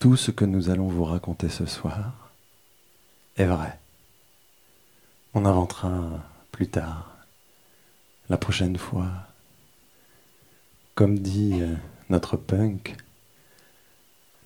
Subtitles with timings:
[0.00, 2.30] tout ce que nous allons vous raconter ce soir
[3.36, 3.78] est vrai.
[5.34, 5.92] On inventera
[6.50, 7.18] plus tard,
[8.30, 9.08] la prochaine fois.
[10.94, 11.74] Comme dit euh,
[12.08, 12.96] notre punk,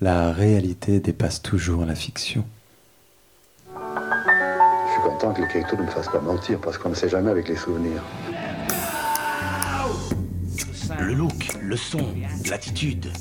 [0.00, 2.44] la réalité dépasse toujours la fiction.
[3.76, 7.08] Je suis content que le Keito ne me fasse pas mentir parce qu'on ne sait
[7.08, 8.02] jamais avec les souvenirs.
[11.00, 12.14] Le look, le son,
[12.50, 13.12] l'attitude.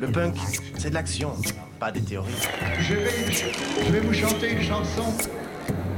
[0.00, 0.36] Le punk,
[0.78, 1.32] c'est de l'action,
[1.78, 2.32] pas des théories.
[2.80, 3.32] Je vais,
[3.86, 5.04] je vais vous chanter une chanson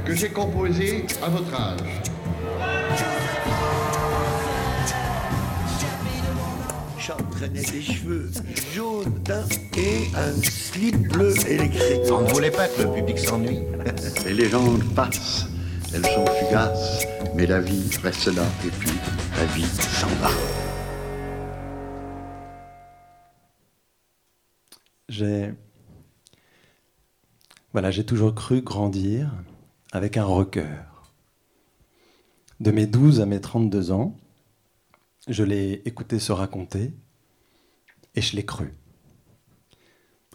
[0.05, 1.79] que j'ai composée à votre âge.
[6.97, 8.29] J'entraînais des cheveux
[8.73, 9.45] jaunes d'un
[9.77, 12.01] et un slip bleu électrique.
[12.11, 13.61] On ne voulait pas que le public s'ennuie.
[14.25, 15.47] Les légendes passent,
[15.93, 17.05] elles sont fugaces,
[17.35, 18.91] mais la vie reste là et puis
[19.37, 20.29] la vie s'en va.
[25.07, 25.53] J'ai
[27.71, 29.31] voilà, j'ai toujours cru grandir
[29.91, 30.85] avec un rocker.
[32.59, 34.17] De mes 12 à mes 32 ans,
[35.27, 36.93] je l'ai écouté se raconter
[38.15, 38.73] et je l'ai cru.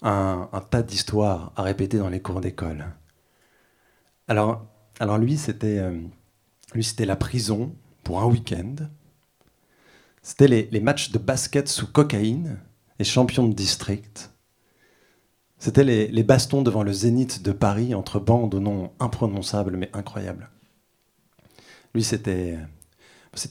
[0.03, 2.87] Un, tas d'histoires à répéter dans les cours d'école.
[4.29, 4.65] Alors,
[5.01, 6.01] alors lui, c'était euh,
[6.99, 7.75] la prison
[8.05, 8.77] pour un week-end.
[10.23, 12.61] C'était les matchs de basket sous cocaïne
[12.99, 14.34] et champion de district.
[15.65, 20.51] C'était les, bastons devant le zénith de Paris entre bandes au nom imprononçable mais incroyable.
[21.95, 22.59] Lui, c'était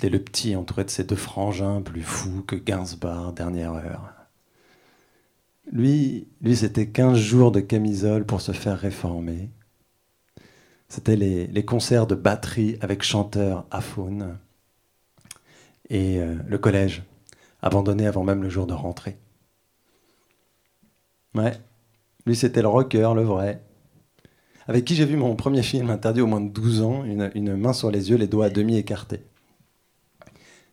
[0.04, 4.14] le petit entouré de ses deux frangins plus fous que Gainsbourg, dernière heure.
[5.72, 9.50] Lui, lui c'était 15 jours de camisole pour se faire réformer.
[10.90, 14.38] C'était les, les concerts de batterie avec chanteurs à faune.
[15.90, 17.02] Et euh, le collège,
[17.64, 19.18] abandonné avant même le jour de rentrée.
[21.34, 21.60] Ouais,
[22.26, 23.62] lui c'était le rocker, le vrai.
[24.68, 27.74] Avec qui j'ai vu mon premier film interdit au moins de 12 ans, une, main
[27.74, 29.26] sur les yeux, les doigts à demi écartés.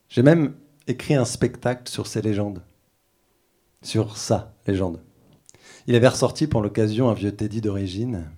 [0.08, 0.54] J'ai même
[0.86, 2.62] écrit un spectacle sur ces légendes.
[3.82, 5.00] Sur sa légende.
[5.86, 8.30] Il avait ressorti pour l'occasion un vieux Teddy d'origine.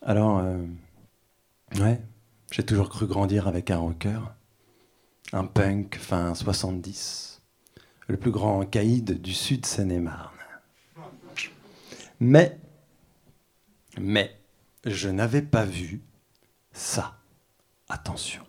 [0.00, 0.58] Alors, euh,
[1.80, 2.00] ouais,
[2.50, 4.20] j'ai toujours cru grandir avec un rocker.
[5.32, 7.42] Un punk fin 70.
[8.08, 10.31] Le plus grand caïd du sud Seine-et-Marne.
[12.24, 12.56] Mais,
[13.98, 14.30] mais,
[14.84, 16.00] je n'avais pas vu
[16.70, 17.18] ça.
[17.88, 18.42] Attention.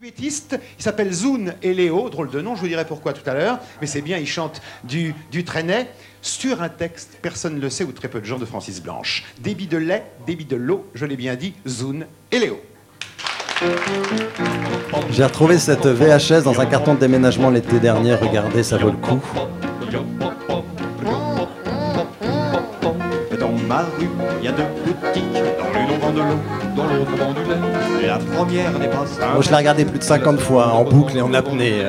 [0.00, 0.30] Il
[0.78, 3.88] s'appelle Zoun et Léo, drôle de nom, je vous dirai pourquoi tout à l'heure, mais
[3.88, 5.44] c'est bien, il chante du, du
[6.20, 9.24] sur un texte, personne ne le sait ou très peu de gens de Francis Blanche.
[9.40, 12.60] Débit de lait, débit de l'eau, je l'ai bien dit, Zoun et Léo.
[15.10, 18.14] J'ai retrouvé cette VHS dans un carton de déménagement l'été dernier.
[18.14, 19.20] Regardez, ça vaut le coup.
[23.38, 24.08] Dans ma rue,
[24.40, 25.22] il y a deux boutiques.
[25.32, 26.38] Dans l'une on vend de l'eau,
[26.76, 28.04] dans l'autre on vend du lait.
[28.04, 29.32] Et la première n'est pas simple.
[29.34, 31.82] Moi, je l'ai regardé plus de 50 fois, en boucle et en apnée.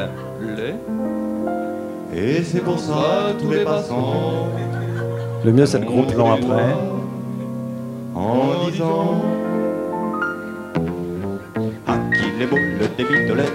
[2.16, 4.48] Et c'est pour ça tous les passants.
[5.44, 6.76] Le mieux, c'est le gros plan après.
[8.16, 9.22] En disant.
[12.40, 13.50] Est beau le débit de lait.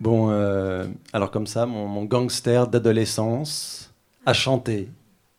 [0.00, 3.94] Bon, euh, alors comme ça, mon, gangster d'adolescence
[4.26, 4.90] a chanté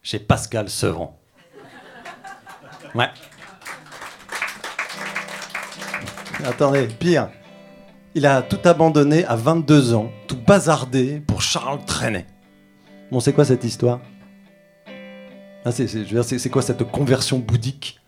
[0.01, 1.19] chez Pascal Sevran.
[2.95, 3.09] Ouais.
[6.45, 7.29] Attendez, pire.
[8.16, 12.25] Il a tout abandonné à 22 ans, tout bazardé pour Charles Trenet.
[13.11, 13.99] Bon, c'est quoi cette histoire?
[15.66, 17.99] Ah, c'est quoi cette conversion bouddhique?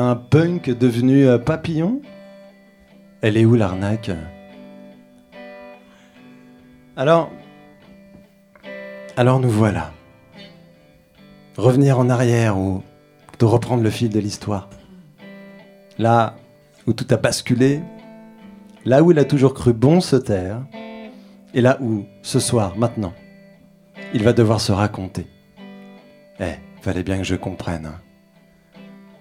[0.00, 2.00] Un punk devenu euh, papillon?
[3.20, 4.12] Elle est où l'arnaque?
[6.96, 7.32] Alors,
[9.16, 9.90] alors nous voilà.
[11.56, 12.84] Revenir en arrière ou
[13.40, 14.68] de reprendre le fil de l'histoire.
[15.98, 16.36] Là
[16.86, 17.80] où tout a basculé,
[18.84, 20.62] là où il a toujours cru bon se taire,
[21.54, 23.14] et là où, ce soir, maintenant,
[24.14, 25.26] il va devoir se raconter.
[26.38, 27.86] Eh, fallait bien que je comprenne.
[27.86, 28.00] hein.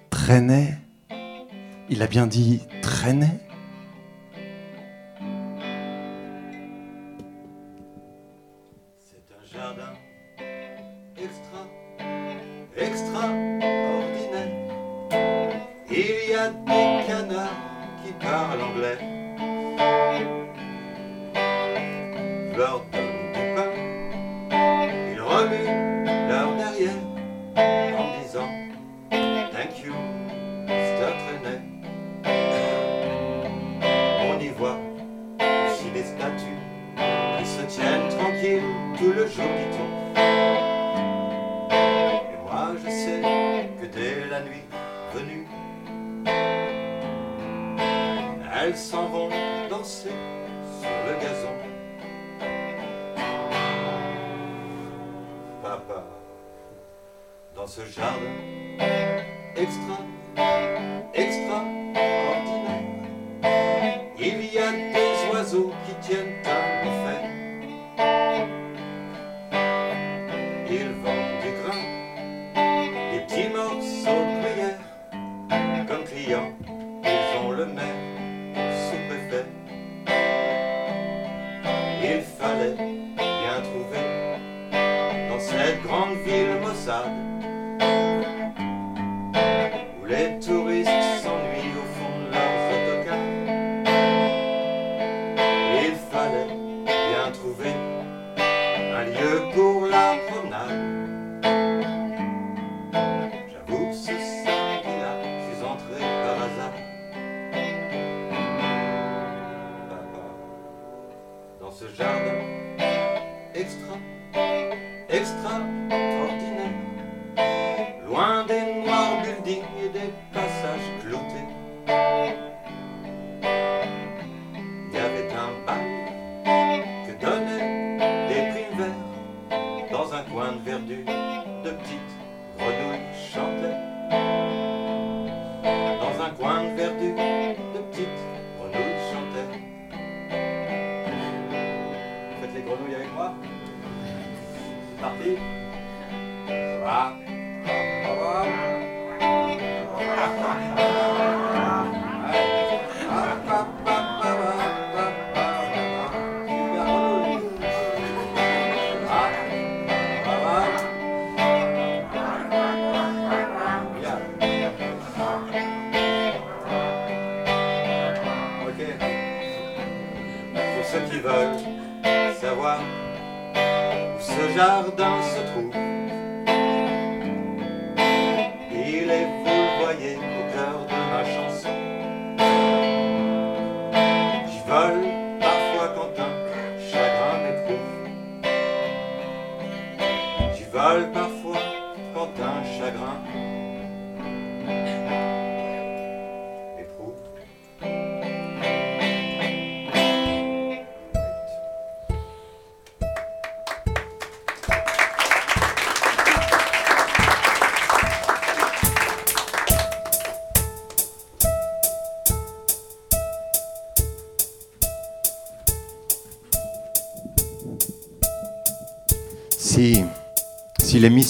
[0.10, 0.78] Traînait
[1.90, 3.40] Il a bien dit traînait
[9.00, 9.94] C'est un jardin
[11.18, 11.68] extra,
[12.76, 14.52] extraordinaire.
[15.90, 17.50] Il y a des canards
[18.04, 19.18] qui parlent anglais.
[38.98, 39.90] tout le jour dit-on.
[42.20, 43.22] Et moi je sais
[43.80, 44.66] que dès la nuit
[45.14, 45.48] venue,
[48.60, 49.30] elles s'en vont
[49.70, 50.10] danser
[50.82, 51.54] sur le gazon.
[55.62, 56.04] Papa,
[57.56, 58.36] dans ce jardin
[59.56, 59.98] extra,
[61.14, 61.64] extra,
[62.30, 62.84] ordinaire,
[64.20, 64.97] il y a
[70.70, 71.17] Ils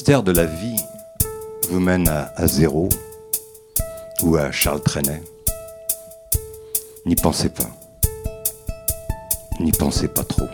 [0.08, 0.78] de la vie
[1.70, 2.88] vous mènent à, à zéro
[4.24, 5.22] ou à Charles Trenet,
[7.06, 7.68] n'y pensez pas.
[9.60, 10.48] N'y pensez pas trop.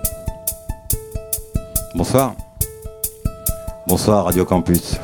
[1.93, 2.33] Bonsoir.
[3.85, 4.95] Bonsoir Radio Campus.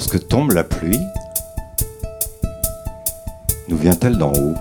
[0.00, 1.06] Lorsque tombe la pluie,
[3.68, 4.54] nous vient-elle d'en haut?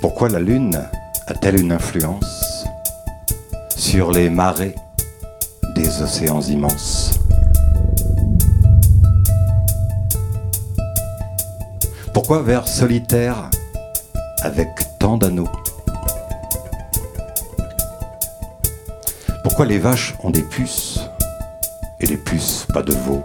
[0.00, 0.80] Pourquoi la Lune
[1.26, 2.64] a-t-elle une influence
[3.76, 4.76] sur les marées
[5.74, 7.20] des océans immenses?
[12.14, 13.50] Pourquoi vers solitaire
[14.40, 15.50] avec tant d'anneaux?
[19.66, 21.00] Les vaches ont des puces
[21.98, 23.24] et les puces pas de veau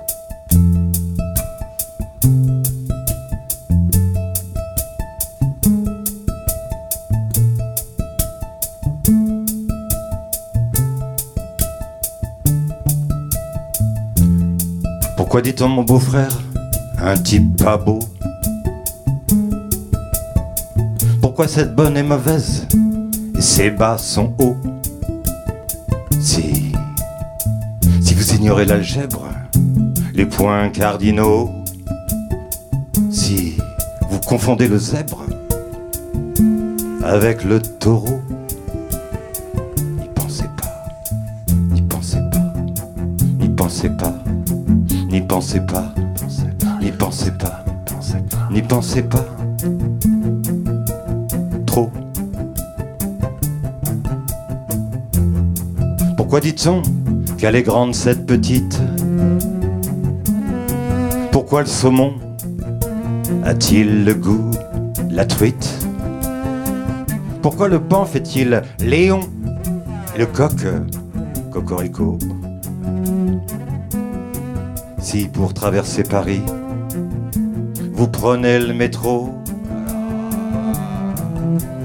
[15.17, 16.39] Pourquoi dit-on mon beau-frère
[16.99, 17.99] Un type pas beau
[21.21, 22.65] Pourquoi cette bonne est mauvaise
[23.37, 24.57] et ses bas sont hauts
[28.57, 29.27] l'algèbre,
[30.13, 31.49] les points cardinaux,
[33.11, 33.57] si
[34.09, 35.23] vous confondez le zèbre
[37.03, 38.19] avec le taureau,
[39.97, 40.93] n'y pensez pas,
[41.71, 42.53] n'y pensez pas,
[43.39, 44.23] n'y pensez pas,
[45.09, 45.93] n'y pensez pas,
[46.81, 47.63] n'y pensez pas,
[48.51, 49.25] n'y pensez pas.
[51.65, 51.91] trop.
[56.17, 56.81] Pourquoi dit-on
[57.39, 58.81] qu'elle est grande cette petite.
[61.31, 62.15] Pourquoi le saumon
[63.45, 64.51] a-t-il le goût
[65.09, 65.87] la truite?
[67.41, 69.21] Pourquoi le pan fait-il Léon
[70.15, 70.65] et le coq
[71.49, 72.19] Cocorico?
[74.99, 76.41] Si pour traverser Paris,
[77.93, 79.33] vous prenez le métro,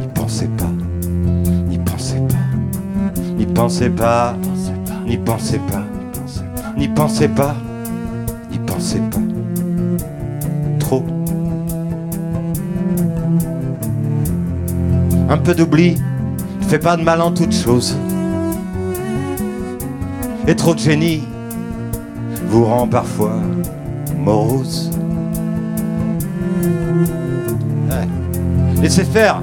[0.00, 0.72] n'y pensez pas,
[1.68, 4.36] n'y pensez pas, n'y pensez pas,
[5.06, 5.84] n'y pensez pas,
[6.76, 7.54] n'y pensez pas,
[8.50, 9.20] n'y pensez pas.
[10.78, 11.04] Trop.
[15.28, 15.96] Un peu d'oubli
[16.60, 17.96] ne fait pas de mal en toute chose.
[20.46, 21.22] Et trop de génie
[22.48, 23.38] vous rend parfois
[24.18, 24.90] morose.
[28.82, 29.40] Laissez faire.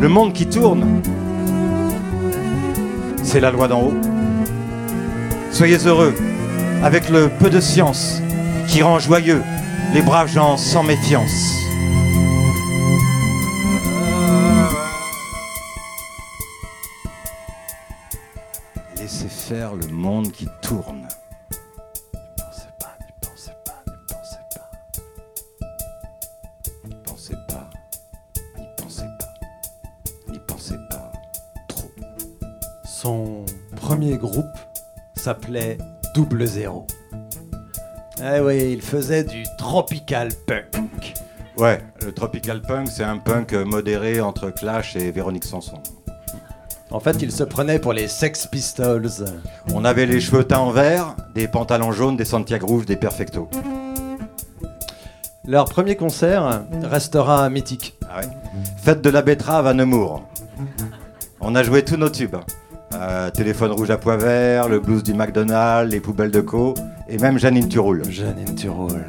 [0.00, 1.02] Le monde qui tourne,
[3.22, 3.94] c'est la loi d'en haut.
[5.56, 6.14] Soyez heureux
[6.82, 8.20] avec le peu de science
[8.68, 9.42] qui rend joyeux
[9.94, 11.50] les braves gens sans méfiance.
[18.98, 21.05] Laissez faire le monde qui tourne.
[35.26, 35.76] S'appelait
[36.14, 36.86] Double Zéro.
[38.22, 41.14] Eh oui, il faisait du tropical punk.
[41.56, 45.80] Ouais, le tropical punk, c'est un punk modéré entre Clash et Véronique Sanson.
[46.92, 49.10] En fait, il se prenait pour les Sex Pistols.
[49.74, 53.50] On avait les cheveux teints en vert, des pantalons jaunes, des Santiago rouges, des Perfecto.
[55.44, 57.98] Leur premier concert restera mythique.
[58.08, 58.28] Ah ouais
[58.80, 60.22] Fête de la betterave à Nemours.
[61.40, 62.36] On a joué tous nos tubes.
[62.98, 66.74] Euh, téléphone rouge à pois vert, le blues du McDonald's, les poubelles de co,
[67.08, 68.02] et même Janine Turoul.
[68.08, 69.04] Janine Turoul.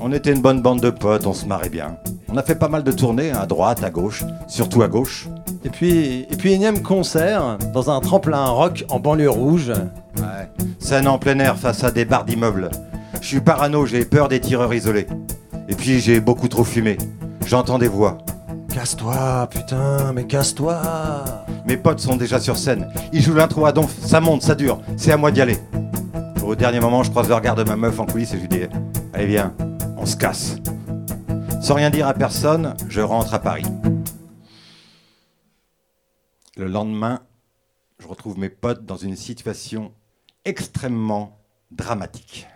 [0.00, 1.96] On était une bonne bande de potes, on se marrait bien.
[2.28, 5.28] On a fait pas mal de tournées, à droite, à gauche, surtout à gauche.
[5.64, 9.70] Et puis, et puis énième concert dans un tremplin rock en banlieue rouge.
[10.18, 10.64] Ouais.
[10.78, 12.70] Scène en plein air face à des barres d'immeubles.
[13.20, 15.06] Je suis parano, j'ai peur des tireurs isolés.
[15.68, 16.98] Et puis j'ai beaucoup trop fumé.
[17.46, 18.18] J'entends des voix.
[18.76, 21.24] Casse-toi, putain, mais casse-toi.
[21.64, 22.92] Mes potes sont déjà sur scène.
[23.10, 24.82] Ils jouent l'intro à donf, ça monte, ça dure.
[24.98, 25.56] C'est à moi d'y aller.
[26.44, 28.48] Au dernier moment, je croise le regard de ma meuf en coulisses et je lui
[28.48, 28.64] dis
[29.14, 29.54] Allez, viens,
[29.96, 30.56] on se casse.
[31.62, 33.64] Sans rien dire à personne, je rentre à Paris.
[36.58, 37.20] Le lendemain,
[37.98, 39.90] je retrouve mes potes dans une situation
[40.44, 41.38] extrêmement
[41.70, 42.46] dramatique.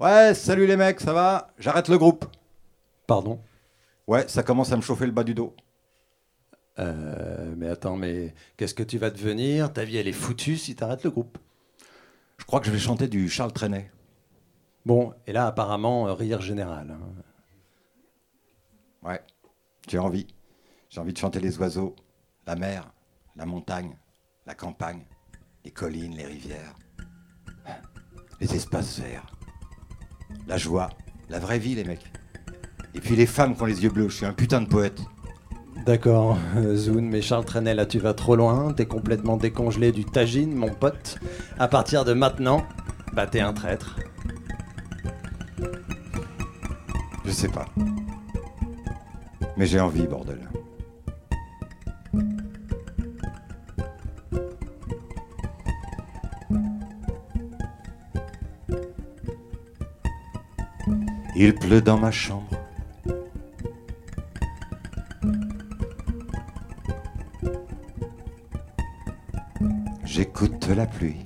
[0.00, 1.52] Ouais, salut les mecs, ça va?
[1.58, 2.24] J'arrête le groupe.
[3.06, 3.38] Pardon?
[4.06, 5.54] Ouais, ça commence à me chauffer le bas du dos.
[6.78, 9.72] Euh, mais attends, mais qu'est-ce que tu vas devenir?
[9.72, 11.38] Ta vie, elle est foutue si t'arrêtes le groupe.
[12.38, 13.90] Je crois que je vais chanter du Charles Trenet.
[14.84, 16.90] Bon, et là, apparemment, euh, rire général.
[16.90, 16.98] hein.
[19.02, 19.22] Ouais,
[19.88, 20.26] j'ai envie.
[20.90, 21.94] J'ai envie de chanter les oiseaux,
[22.46, 22.92] la mer,
[23.36, 23.96] la montagne,
[24.46, 25.04] la campagne,
[25.64, 26.74] les collines, les rivières,
[28.40, 29.26] les espaces verts,
[30.46, 30.90] la joie,
[31.28, 32.12] la vraie vie, les mecs.
[32.94, 35.00] Et puis les femmes qui ont les yeux bleus, je suis un putain de poète.
[35.86, 36.38] D'accord,
[36.74, 38.72] Zoun, mais Charles Trenet, là, tu vas trop loin.
[38.72, 41.18] T'es complètement décongelé du tagine, mon pote.
[41.58, 42.64] À partir de maintenant,
[43.14, 43.96] bah, t'es un traître.
[47.24, 47.66] Je sais pas.
[49.56, 50.48] Mais j'ai envie, bordel.
[61.34, 62.61] Il pleut dans ma chambre.
[70.74, 71.22] La pluie.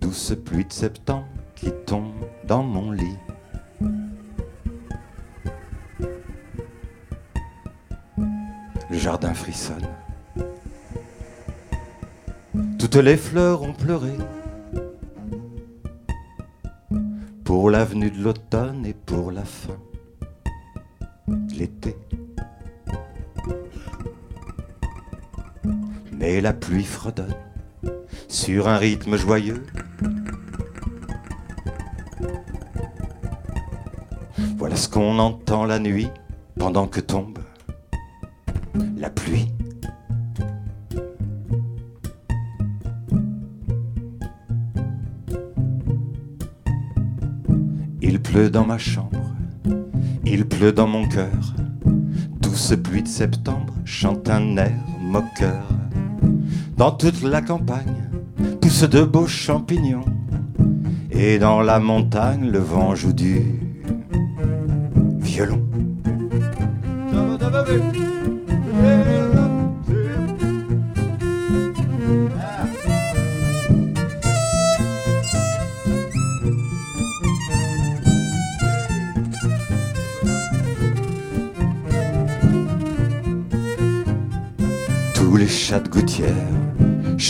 [0.00, 2.12] Douce pluie de septembre qui tombe
[2.46, 3.18] dans mon lit.
[8.88, 9.88] Le jardin frissonne.
[12.78, 14.12] Toutes les fleurs ont pleuré
[28.68, 29.62] un rythme joyeux.
[34.58, 36.08] Voilà ce qu'on entend la nuit
[36.58, 37.38] pendant que tombe
[38.96, 39.48] la pluie.
[48.00, 49.34] Il pleut dans ma chambre,
[50.24, 51.54] il pleut dans mon cœur.
[52.40, 55.66] Douce pluie de septembre chante un air moqueur.
[56.76, 58.01] Dans toute la campagne
[58.62, 60.04] poussent de beaux champignons.
[61.10, 63.42] Et dans la montagne, le vent joue du
[65.18, 65.71] violon.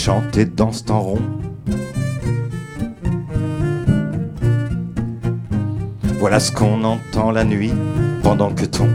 [0.03, 1.21] Chantent et dansent en rond.
[6.19, 7.71] Voilà ce qu'on entend la nuit
[8.21, 8.89] pendant que tombe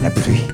[0.00, 0.44] la pluie.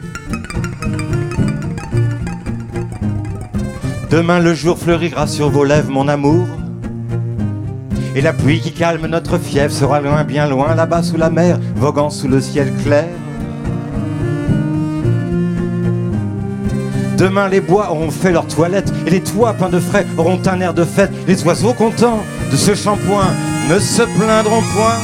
[4.11, 6.47] Demain le jour fleurira sur vos lèvres, mon amour.
[8.17, 11.61] Et la pluie qui calme notre fièvre sera loin, bien loin, là-bas sous la mer,
[11.77, 13.09] voguant sous le ciel clair.
[17.21, 20.59] Demain les bois auront fait leur toilette et les toits peints de frais auront un
[20.63, 21.11] air de fête.
[21.27, 23.29] Les oiseaux contents de ce shampoing
[23.69, 24.97] ne se plaindront point.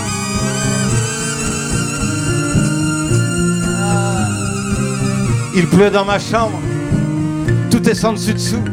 [5.55, 6.59] Il pleut dans ma chambre,
[7.71, 8.65] tout est sans dessus dessous.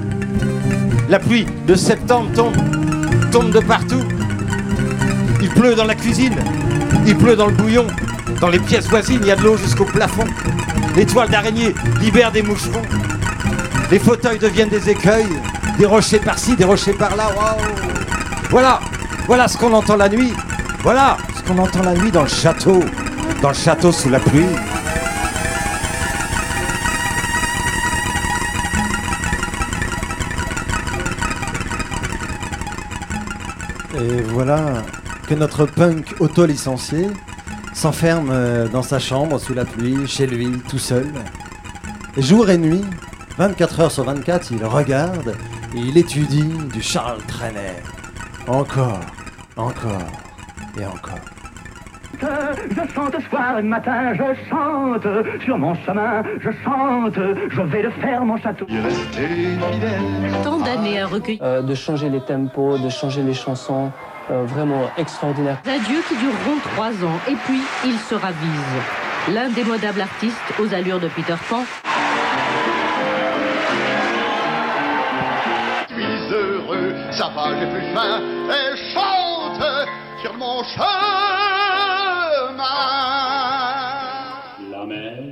[1.09, 2.55] La pluie de septembre tombe,
[3.29, 4.05] tombe de partout.
[5.41, 6.37] Il pleut dans la cuisine,
[7.05, 7.87] il pleut dans le bouillon.
[8.39, 10.27] Dans les pièces voisines, il y a de l'eau jusqu'au plafond.
[10.95, 12.81] Les toiles d'araignée libèrent des moucherons.
[13.93, 15.39] Les fauteuils deviennent des écueils,
[15.77, 17.27] des rochers par-ci, des rochers par-là.
[17.37, 17.61] Waouh
[18.49, 18.79] Voilà,
[19.27, 20.33] voilà ce qu'on entend la nuit.
[20.81, 22.83] Voilà ce qu'on entend la nuit dans le château,
[23.43, 24.47] dans le château sous la pluie.
[33.99, 34.81] Et voilà
[35.27, 37.11] que notre punk auto-licencié
[37.75, 41.13] s'enferme euh, dans sa chambre sous la pluie, chez lui, tout seul.
[42.17, 42.85] Jour et nuit,
[43.37, 45.35] 24 heures sur 24, il regarde
[45.75, 47.81] et il étudie du Charles Trenet.
[48.47, 48.99] Encore,
[49.57, 50.11] encore
[50.79, 51.19] et encore.
[52.21, 55.07] Je chante soir et matin, je chante
[55.43, 57.15] sur mon chemin, je chante,
[57.49, 58.67] je vais le faire mon château.
[60.43, 61.41] Tant d'années à recueillir.
[61.43, 63.91] Euh, de changer les tempos, de changer les chansons,
[64.29, 65.57] euh, vraiment extraordinaire.
[65.65, 68.77] Adieux qui dureront trois ans et puis il se ravise.
[69.33, 71.63] L'indémodable artiste aux allures de Peter Pan.
[77.17, 79.63] Ça va, j'ai plus faim, et chante
[80.21, 80.83] sur mon chemin.
[84.71, 85.23] La mer,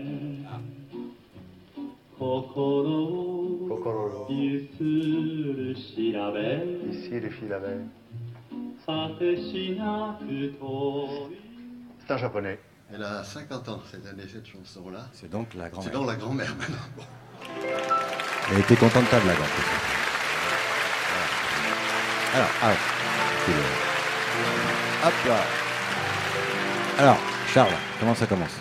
[2.19, 4.27] Kokoro, Kokoro.
[4.29, 7.87] Yusuru shirabe, Ici, les filles la veille.
[8.85, 11.37] Sate shinaku tori.
[11.99, 12.59] C'est un japonais.
[12.93, 15.07] Elle a 50 ans cette année, cette chanson-là.
[15.13, 15.91] C'est donc la grand-mère.
[15.91, 16.77] C'est donc la grand-mère maintenant.
[16.97, 17.03] Bon.
[18.51, 19.37] Elle était contente de ta blague.
[22.33, 22.77] Alors, alors.
[23.47, 25.35] Le- Hop là.
[26.99, 27.17] Alors,
[27.53, 28.51] Charles, comment ça commence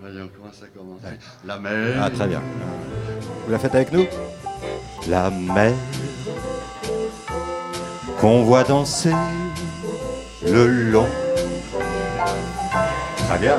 [0.00, 1.00] Voyons comment ça commence.
[1.44, 2.00] La mer.
[2.02, 2.42] Ah, très bien.
[3.46, 4.06] Vous la faites avec nous
[5.08, 5.72] La mer
[8.20, 9.12] qu'on voit danser
[10.46, 11.08] le long.
[13.28, 13.58] Très bien.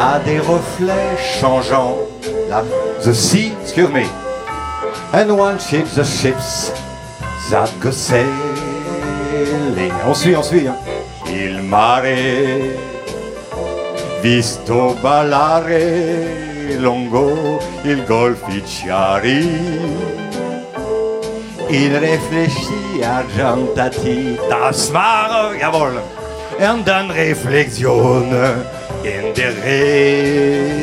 [0.00, 1.98] A des reflets changeants.
[2.48, 2.62] La,
[3.04, 4.04] the sea, excuse me.
[5.12, 6.72] And one ship, the ships
[7.48, 8.28] sailing.
[10.06, 10.66] On suit, on suit.
[10.66, 10.76] Hein.
[11.26, 12.76] Il mare
[14.20, 19.96] visto ballare lungo il golficciari.
[21.70, 26.00] Il riflesci argentati das mare, jawohl,
[26.58, 28.32] en dan reflexion
[29.02, 30.76] in der Regen.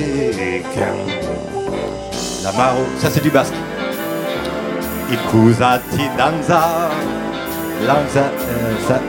[2.43, 3.64] La maro, ça c'est du basque.
[5.11, 6.89] Il cusati danza,
[7.85, 8.99] lanza, euh, ça,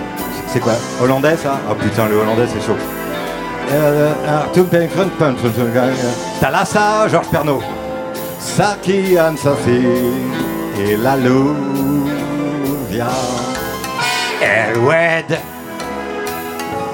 [0.47, 2.77] c'est quoi Hollandais ça Oh putain, le hollandais c'est chaud.
[3.73, 4.41] Euh, euh.
[6.41, 7.63] Thalassa, Georges Pernaud.
[8.39, 9.87] Saki Ansafi
[10.79, 13.07] et la Louvia.
[14.41, 15.39] Erwed.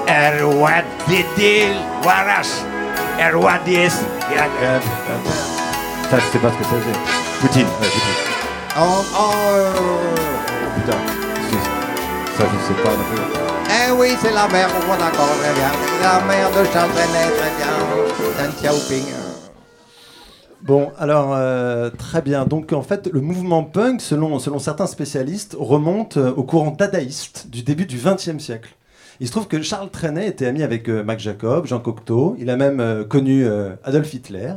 [0.07, 2.63] Erwed Didil Warash.
[3.19, 3.91] Erwadis.
[6.09, 6.63] Ça, je sais pas ce que.
[6.63, 6.93] Ouais,
[7.41, 7.67] Poutine.
[8.75, 9.29] Oh, oh,
[10.75, 10.97] putain.
[12.35, 13.21] Ça, je sais pas non plus.
[13.69, 15.71] Eh oui, c'est la mère, on d'accord, très bien.
[16.01, 17.71] La mère de Charles Trenet, très bien.
[18.39, 19.13] Deng Xiaoping.
[20.63, 22.45] Bon, alors euh, très bien.
[22.45, 27.47] Donc en fait, le mouvement punk, selon, selon certains spécialistes, remonte euh, au courant dadaïste
[27.49, 28.75] du début du XXe siècle.
[29.19, 32.35] Il se trouve que Charles Trenet était ami avec euh, Mac Jacob, Jean Cocteau.
[32.39, 34.53] Il a même euh, connu euh, Adolf Hitler.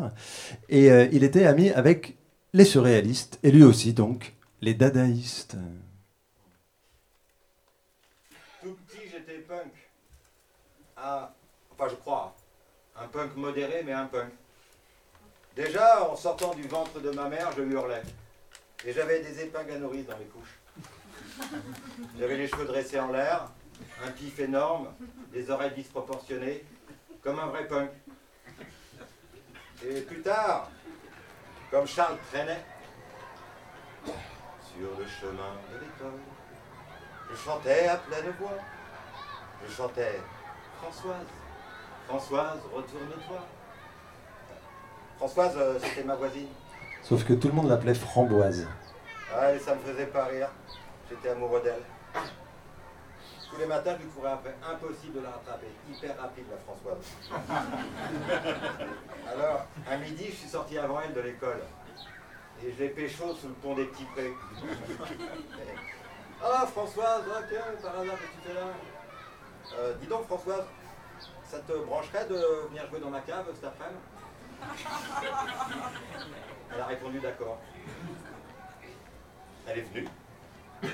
[0.70, 2.16] Et euh, il était ami avec
[2.56, 5.56] les surréalistes, et lui aussi donc, les dadaïstes.
[8.62, 9.72] Tout petit, j'étais punk.
[10.96, 11.28] Un-
[11.72, 12.34] enfin, je crois.
[12.98, 14.32] Un punk modéré, mais un punk.
[15.54, 18.02] Déjà, en sortant du ventre de ma mère, je hurlais.
[18.86, 20.58] Et j'avais des épingles à nourrice dans les couches.
[22.18, 23.50] J'avais les cheveux dressés en l'air,
[24.02, 24.94] un pif énorme,
[25.30, 26.64] des oreilles disproportionnées,
[27.20, 27.90] comme un vrai punk.
[29.86, 30.70] Et plus tard,
[31.70, 32.64] comme Charles Trenet,
[34.04, 36.20] sur le chemin de l'école,
[37.30, 38.58] je chantais à pleine voix.
[39.66, 40.20] Je chantais
[40.80, 41.26] Françoise,
[42.06, 43.40] Françoise, retourne-toi.
[45.16, 46.48] Françoise, euh, c'était ma voisine.
[47.02, 48.68] Sauf que tout le monde l'appelait Framboise.
[49.34, 50.50] Ah, et ça me faisait pas rire.
[51.08, 51.82] J'étais amoureux d'elle.
[53.50, 54.54] Tous les matins, je lui courais après.
[54.70, 55.66] Impossible de la rattraper.
[55.90, 56.98] Hyper rapide, la Françoise.
[59.32, 61.62] Alors, à midi, je suis sorti avant elle de l'école.
[62.64, 64.32] Et je l'ai pécho sous le pont des petits prés.
[66.42, 68.66] Ah, Françoise, ok, par hasard, qu'est-ce que tu fais là?
[69.78, 70.64] Euh, Dis donc, Françoise,
[71.44, 72.36] ça te brancherait de
[72.68, 74.00] venir jouer dans ma cave cet après-midi?
[76.72, 77.58] Elle a répondu d'accord.
[79.68, 80.08] Elle est venue.
[80.82, 80.88] Et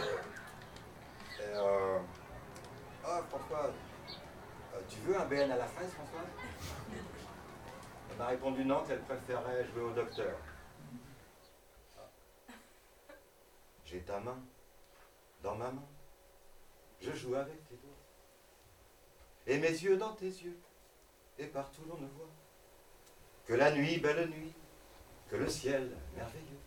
[1.54, 1.98] euh...
[3.04, 3.74] Oh, Françoise,
[4.74, 6.26] euh, tu veux un BN à la fraise, Françoise
[8.10, 10.36] Elle m'a répondu non, qu'elle préférait jouer au docteur.
[11.98, 12.08] Ah.
[13.84, 14.40] J'ai ta main
[15.42, 15.84] dans ma main.
[17.00, 17.90] Je joue avec tes doigts.
[19.48, 20.58] Et mes yeux dans tes yeux.
[21.38, 22.30] Et partout l'on ne voit
[23.46, 24.52] que la nuit, belle nuit,
[25.28, 26.60] que le ciel merveilleux,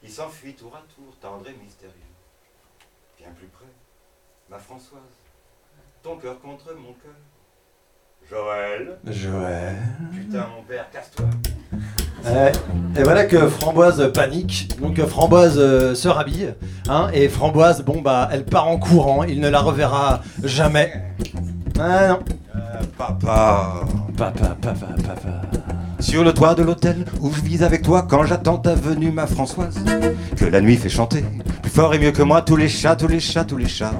[0.00, 1.94] qui s'enfuit tour à tour, tendre et mystérieux.
[3.18, 3.66] Viens plus près,
[4.48, 5.23] ma Françoise,
[6.04, 7.14] ton cœur contre mon cœur.
[8.30, 8.98] Joël.
[9.06, 9.76] Joël.
[10.12, 11.24] Putain, mon père, casse-toi.
[12.26, 12.52] Ouais.
[12.98, 16.52] Et voilà que Framboise panique, donc euh, Framboise euh, se rhabille,
[16.90, 20.92] hein, et Framboise, bon bah, elle part en courant, il ne la reverra jamais.
[21.80, 22.18] Ah non.
[22.98, 23.80] papa.
[24.16, 25.42] Papa, papa, papa.
[26.00, 29.26] Sur le toit de l'hôtel où je vis avec toi quand j'attends ta venue, ma
[29.26, 29.82] Françoise.
[30.36, 31.24] Que la nuit fait chanter,
[31.62, 33.94] plus fort et mieux que moi, tous les chats, tous les chats, tous les chats.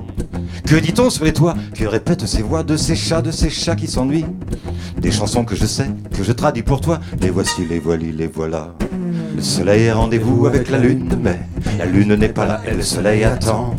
[0.67, 3.77] Que dit-on sur les toits Que répètent ces voix de ces chats, de ces chats
[3.77, 4.25] qui s'ennuient?
[4.99, 7.01] Des chansons que je sais, que je traduis pour toi.
[7.21, 8.75] Les voici, les voili, les voilà.
[9.37, 11.39] Le soleil est rendez-vous avec la lune, mais
[11.79, 13.75] la lune n'est pas là et le soleil attend.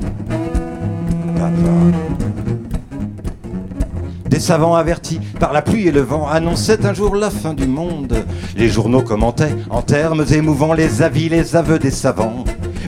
[4.29, 7.65] Des savants avertis par la pluie et le vent annonçaient un jour la fin du
[7.65, 8.25] monde.
[8.57, 12.43] Les journaux commentaient en termes émouvants les avis, les aveux des savants.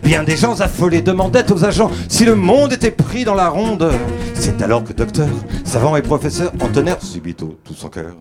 [0.08, 3.91] Bien des gens affolés demandaient aux agents si le monde était pris dans la ronde.
[4.36, 5.28] C'est alors que docteurs,
[5.65, 8.15] savants et professeurs entonnèrent subito tout son cœur.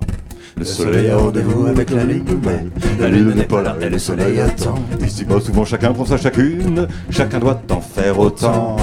[0.57, 2.66] Le soleil a rendez-vous avec la lune, mais
[2.99, 4.75] la lune n'est pas là et le soleil attend.
[5.01, 8.77] Ici-bas, souvent chacun prend sa chacune, chacun doit en faire autant.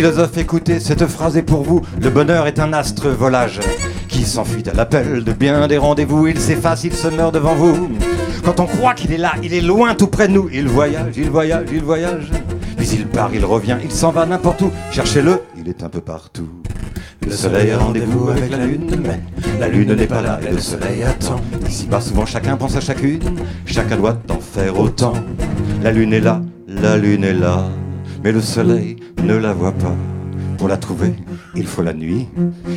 [0.00, 1.82] Philosophe, écoutez, cette phrase est pour vous.
[2.00, 3.60] Le bonheur est un astre volage
[4.08, 6.26] qui s'enfuit à l'appel de bien des rendez-vous.
[6.26, 7.90] Il s'efface, il se meurt devant vous.
[8.42, 10.48] Quand on croit qu'il est là, il est loin tout près de nous.
[10.50, 12.30] Il voyage, il voyage, il voyage.
[12.78, 14.72] Puis il part, il revient, il s'en va n'importe où.
[14.90, 16.48] Cherchez-le, il est un peu partout.
[17.26, 19.20] Le soleil a rendez-vous avec la lune, mais
[19.60, 21.42] la lune n'est pas là et le soleil attend.
[21.68, 25.12] Ici-bas, souvent chacun pense à chacune, chacun doit en faire autant.
[25.82, 27.68] La lune est là, la lune est là,
[28.24, 29.94] mais le soleil ne la voit pas.
[30.58, 31.14] Pour la trouver,
[31.54, 32.28] il faut la nuit.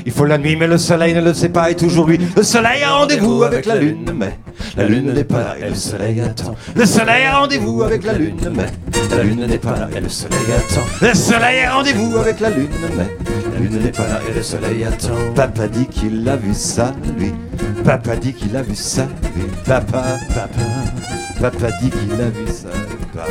[0.06, 2.18] Il faut la nuit, mais le soleil ne le sait pas et toujours lui.
[2.34, 4.40] Le soleil a rendez-vous avec la lune, mais
[4.78, 6.56] la lune n'est pas là et le soleil attend.
[6.78, 8.68] Le soleil a rendez-vous avec la lune, mais
[9.12, 10.86] la lune n'est pas là et le soleil attend.
[11.02, 13.18] Le soleil a rendez-vous avec la lune, mais
[13.52, 15.34] la lune n'est pas là et le soleil attend.
[15.36, 17.34] Papa dit qu'il a vu ça, lui.
[17.84, 19.44] Papa dit qu'il a vu ça, lui.
[19.66, 20.50] Papa, papa.
[21.42, 22.70] Papa dit qu'il a vu ça,
[23.14, 23.28] papa.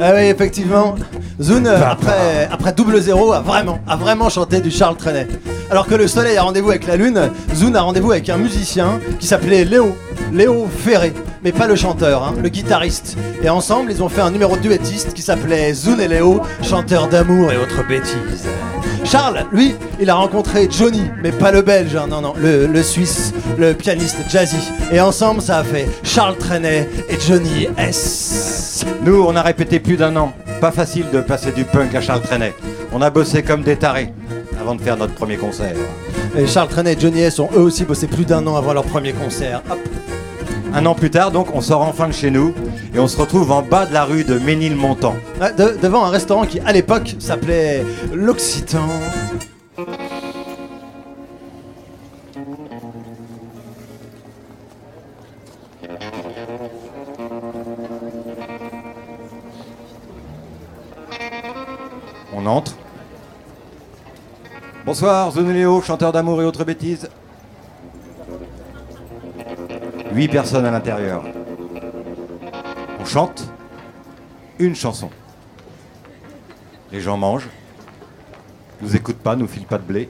[0.00, 0.94] Ah oui, effectivement.
[1.40, 5.26] Zoun, euh, après, après double zéro, a vraiment, a vraiment chanté du Charles Trenet.
[5.70, 9.00] Alors que le soleil a rendez-vous avec la lune, Zoun a rendez-vous avec un musicien
[9.18, 9.96] qui s'appelait Léo,
[10.32, 11.14] Léo Ferré.
[11.42, 13.16] Mais pas le chanteur, hein, le guitariste.
[13.42, 17.50] Et ensemble, ils ont fait un numéro duettiste qui s'appelait Zoun et Léo, chanteurs d'amour
[17.50, 18.46] et autres bêtises.
[19.04, 22.82] Charles, lui, il a rencontré Johnny, mais pas le belge, hein, non, non, le, le
[22.82, 24.70] suisse, le pianiste jazzy.
[24.92, 28.84] Et ensemble, ça a fait Charles Trenet et Johnny S.
[29.02, 30.34] Nous, on a répété plus d'un an.
[30.60, 32.54] Pas facile de passer du punk à Charles Trenet.
[32.92, 34.12] On a bossé comme des tarés
[34.60, 35.74] avant de faire notre premier concert.
[36.36, 38.84] Et Charles Trenet et Johnny S ont eux aussi bossé plus d'un an avant leur
[38.84, 39.62] premier concert.
[39.70, 39.78] Hop.
[40.74, 42.54] Un an plus tard, donc, on sort enfin de chez nous
[42.94, 45.16] et on se retrouve en bas de la rue de Ménilmontant.
[45.40, 47.82] Ouais, de- devant un restaurant qui, à l'époque, s'appelait
[48.14, 48.86] l'Occitan.
[64.90, 67.08] Bonsoir, Zone Léo, chanteur d'amour et autres bêtises.
[70.12, 71.22] Huit personnes à l'intérieur.
[72.98, 73.44] On chante
[74.58, 75.08] une chanson.
[76.90, 77.48] Les gens mangent,
[78.82, 80.08] nous écoutent pas, nous filent pas de blé.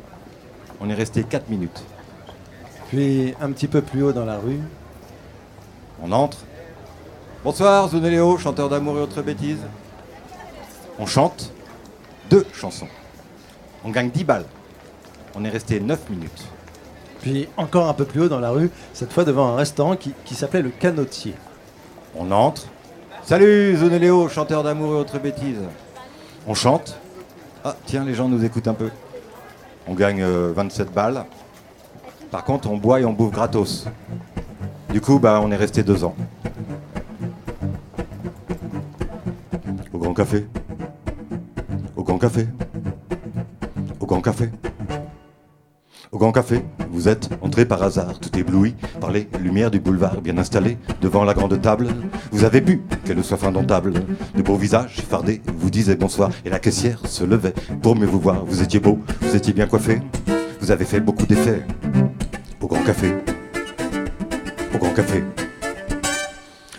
[0.81, 1.85] On est resté 4 minutes.
[2.89, 4.61] Puis, un petit peu plus haut dans la rue,
[6.03, 6.39] On entre.
[7.45, 9.67] Bonsoir, Zone Léo, chanteur d'amour et autres bêtises.
[10.99, 11.53] On chante
[12.31, 12.89] deux chansons.
[13.85, 14.47] On gagne 10 balles.
[15.35, 16.49] On est resté 9 minutes.
[17.21, 20.13] puis encore un peu plus haut dans la rue, cette fois devant un restaurant qui,
[20.25, 21.35] qui s'appelait le Canotier.
[22.17, 22.67] On entre.
[23.23, 25.61] Salut, Zone Léo, chanteur d'amour et autres bêtises.
[26.47, 26.99] On chante.
[27.65, 28.91] Ah, tiens, les gens nous écoutent un peu.
[29.87, 31.25] On gagne euh, 27 balles.
[32.31, 33.87] Par contre, on boit et on bouffe gratos.
[34.91, 36.15] Du coup, bah, on est resté deux ans.
[39.93, 40.47] Au Grand Café.
[41.97, 42.49] Au Grand Café.
[44.01, 44.51] Au Grand Café.
[46.21, 50.21] Au Grand Café, vous êtes entré par hasard, tout ébloui par les lumières du boulevard,
[50.21, 51.89] bien installé devant la grande table.
[52.31, 53.95] Vous avez bu, quelle soif indomptable.
[54.37, 58.21] De beaux visages fardés vous disaient bonsoir, et la caissière se levait pour mieux vous
[58.21, 58.45] voir.
[58.45, 60.03] Vous étiez beau, vous étiez bien coiffé,
[60.61, 61.63] vous avez fait beaucoup d'effets.
[62.61, 63.15] Au Grand Café.
[64.75, 65.25] Au Grand Café.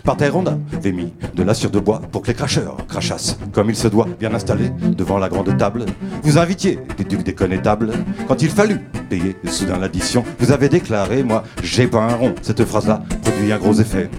[0.04, 3.70] Par terre, on avait mis de la de bois pour que les cracheurs crachassent comme
[3.70, 5.86] il se doit, bien installés devant la grande table.
[6.22, 7.92] Vous invitiez des ducs déconnétables.
[8.26, 12.34] Quand il fallut payer soudain l'addition, vous avez déclaré Moi, j'ai pas un rond.
[12.42, 14.10] Cette phrase-là produit un gros effet.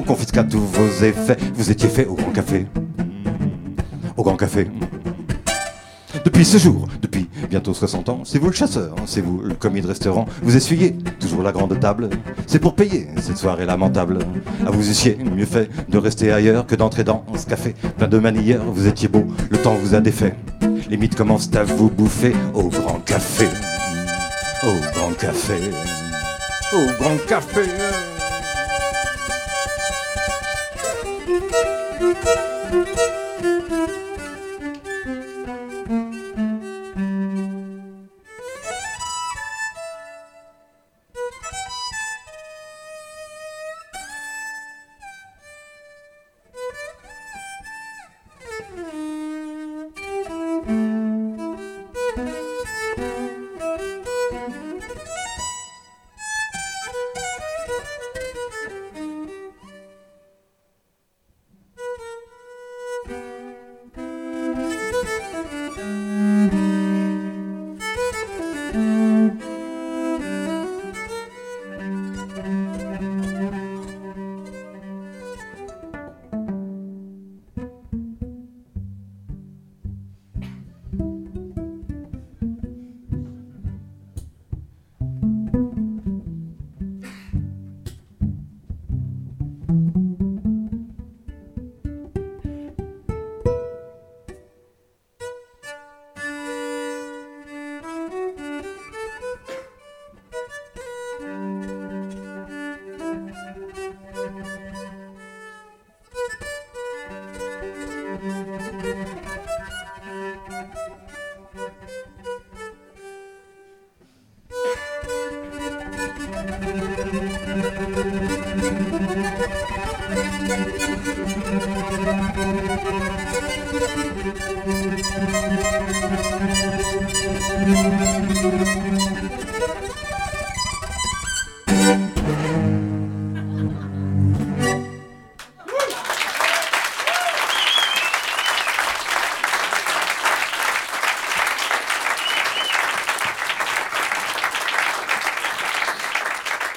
[0.00, 1.36] On confisqua tous vos effets.
[1.54, 2.66] Vous étiez fait au Grand Café.
[4.16, 4.68] Au Grand Café.
[6.24, 9.54] Depuis ce jour, depuis bientôt 60 ans, c'est vous le chasseur, hein, c'est vous le
[9.54, 10.26] commis de restaurant.
[10.42, 12.10] Vous essuyez toujours la grande table.
[12.46, 14.18] C'est pour payer cette soirée lamentable.
[14.66, 18.18] À vous eussiez mieux fait de rester ailleurs que d'entrer dans ce café plein de
[18.18, 18.62] manières.
[18.64, 20.34] Vous étiez beau, le temps vous a défait.
[20.88, 23.48] Les mythes commencent à vous bouffer au grand café.
[24.62, 25.54] Au grand café.
[26.72, 27.62] Au grand café.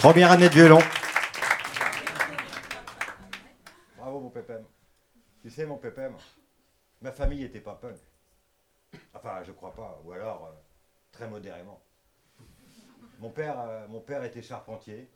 [0.09, 0.79] Première année de violon.
[3.95, 4.65] Bravo mon pépème.
[5.43, 6.15] Tu sais mon pépème,
[6.99, 7.95] ma famille était pas punk.
[9.13, 10.01] Enfin, je crois pas.
[10.03, 10.57] Ou alors, euh,
[11.11, 11.79] très modérément.
[13.19, 15.07] Mon père, euh, mon père était charpentier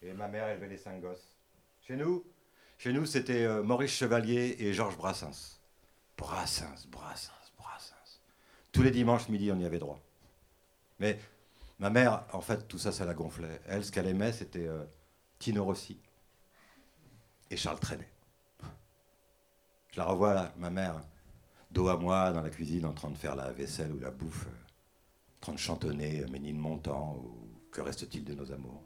[0.00, 1.36] et ma mère élevait les cinq gosses.
[1.80, 2.24] Chez nous,
[2.78, 5.58] chez nous c'était euh, Maurice Chevalier et Georges Brassens.
[6.16, 8.20] Brassens, Brassens, Brassens.
[8.70, 9.98] Tous les dimanches midi, on y avait droit.
[11.00, 11.18] Mais
[11.84, 13.60] ma mère, en fait, tout ça, ça la gonflait.
[13.66, 14.84] Elle, ce qu'elle aimait, c'était euh,
[15.38, 16.00] Tino Rossi
[17.50, 18.10] et Charles Trenet.
[19.90, 21.02] Je la revois là, ma mère,
[21.70, 24.46] dos à moi, dans la cuisine, en train de faire la vaisselle ou la bouffe,
[24.46, 28.82] euh, en train de chantonner euh, Ménine Montant ou Que reste-t-il de nos amours?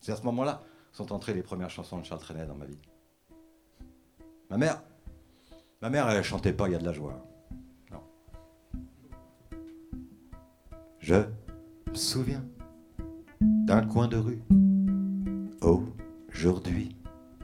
[0.00, 2.78] C'est à ce moment-là sont entrées les premières chansons de Charles Trenet dans ma vie.
[4.50, 4.84] Ma mère,
[5.82, 7.26] ma mère, elle chantait pas, il y a de la joie.
[7.90, 8.04] Non.
[11.00, 11.26] Je
[11.96, 12.44] souviens
[13.40, 14.42] d'un coin de rue,
[16.30, 16.94] aujourd'hui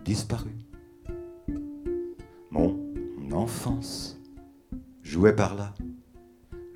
[0.04, 0.50] disparu.
[2.50, 2.78] Mon
[3.32, 4.20] enfance
[5.02, 5.74] jouait par là,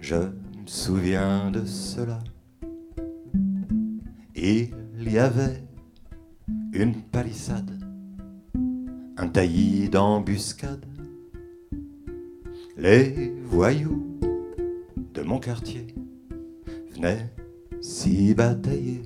[0.00, 2.18] je me souviens de cela.
[4.34, 5.62] Il y avait
[6.72, 7.78] une palissade,
[9.16, 10.86] un taillis d'embuscade.
[12.76, 14.18] Les voyous
[15.14, 15.86] de mon quartier
[16.94, 17.35] venaient
[17.80, 19.02] s'y batailler.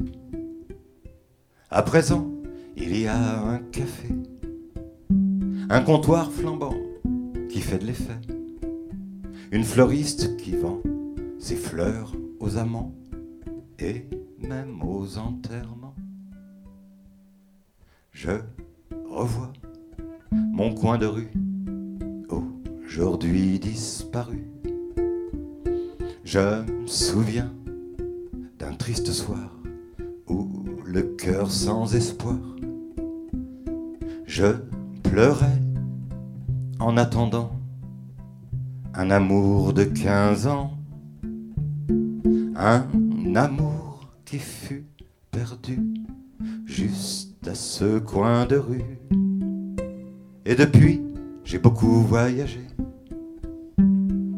[1.71, 2.31] À présent,
[2.77, 4.09] il y a un café,
[5.69, 6.75] un comptoir flambant
[7.49, 8.21] qui fait de l'effet,
[9.53, 10.81] une fleuriste qui vend
[11.39, 12.95] ses fleurs aux amants
[13.79, 14.07] et
[14.39, 15.95] même aux enterrements.
[18.13, 18.33] Je
[19.09, 19.53] revois
[20.33, 21.31] mon coin de rue,
[22.91, 24.51] aujourd'hui disparu.
[26.25, 27.53] Je me souviens
[28.61, 29.51] d'un triste soir
[30.29, 30.49] où
[30.85, 32.37] le cœur sans espoir,
[34.27, 34.55] je
[35.03, 35.59] pleurais
[36.79, 37.53] en attendant
[38.93, 40.73] un amour de 15 ans,
[42.55, 42.85] un
[43.35, 44.85] amour qui fut
[45.31, 45.79] perdu
[46.67, 48.99] juste à ce coin de rue.
[50.45, 51.01] Et depuis,
[51.45, 52.61] j'ai beaucoup voyagé,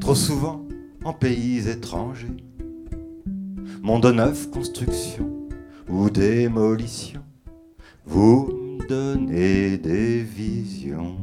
[0.00, 0.62] trop souvent
[1.04, 2.36] en pays étrangers.
[3.82, 5.28] Monde neuf, construction
[5.88, 7.20] ou démolition,
[8.06, 11.16] vous me donnez des visions.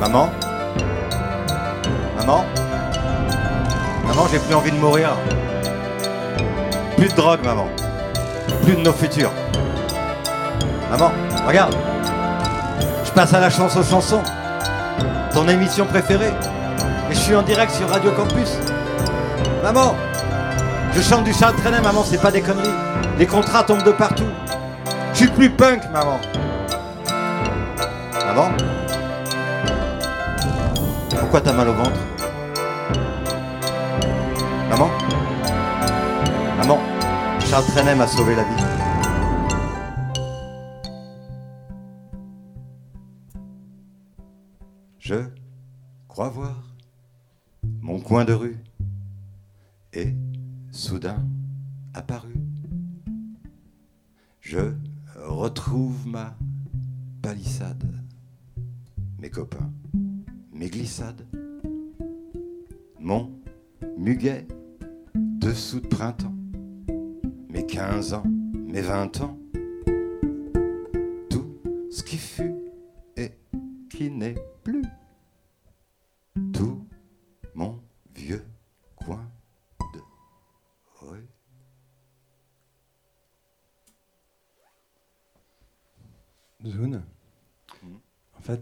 [0.00, 0.30] Maman?
[2.16, 2.44] Maman?
[4.06, 5.10] Maman, j'ai plus envie de mourir.
[6.98, 7.68] Plus de drogue, maman.
[8.64, 9.30] Plus de nos futurs.
[10.90, 11.12] Maman,
[11.46, 11.76] regarde.
[13.04, 14.22] Je passe à la aux chansons.
[15.32, 16.32] Ton émission préférée.
[17.08, 18.58] Et je suis en direct sur Radio Campus.
[19.62, 19.94] Maman,
[20.92, 22.68] je chante du Charles Trenet, maman, c'est pas des conneries.
[23.16, 24.26] Les contrats tombent de partout.
[25.12, 26.18] Je suis plus punk, maman.
[28.26, 28.48] Maman
[31.10, 32.00] Pourquoi t'as mal au ventre?
[37.48, 38.77] Charles Trenet m'a sauvé la vie.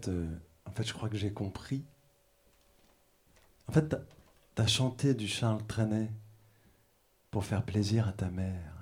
[0.08, 0.26] Euh,
[0.66, 1.84] en fait, je crois que j'ai compris.
[3.68, 4.00] En fait, t'as-
[4.56, 6.10] t'as chanté du Charles Trenet
[7.30, 8.75] pour faire plaisir à ta mère.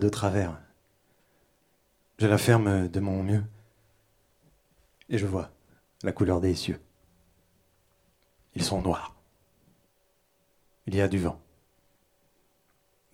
[0.00, 0.60] De travers.
[2.18, 3.44] Je la ferme de mon mieux.
[5.08, 5.50] Et je vois
[6.02, 6.80] la couleur des cieux.
[8.54, 9.14] Ils sont noirs.
[10.86, 11.40] Il y a du vent.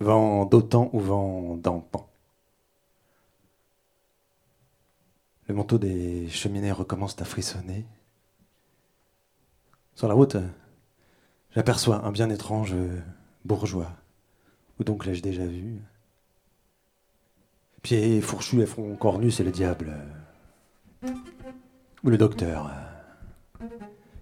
[0.01, 2.09] Vent d'autant ou vent d'antan.
[5.47, 7.85] Le manteau des cheminées recommence à frissonner.
[9.95, 10.37] Sur la route,
[11.55, 12.75] j'aperçois un bien étrange
[13.45, 13.91] bourgeois.
[14.79, 15.81] Où donc l'ai-je déjà vu?
[17.83, 19.93] Pieds fourchus et front cornu, c'est le diable.
[22.05, 22.71] Ou le docteur.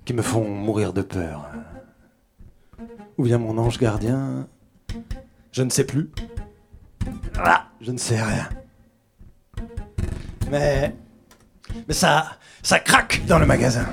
[0.05, 1.51] Qui me font mourir de peur.
[3.19, 4.49] Ou bien mon ange gardien
[5.53, 6.11] Je ne sais plus.
[7.37, 8.49] Ah, je ne sais rien.
[10.51, 10.95] Mais.
[11.87, 12.39] Mais ça.
[12.63, 13.87] Ça craque dans le magasin.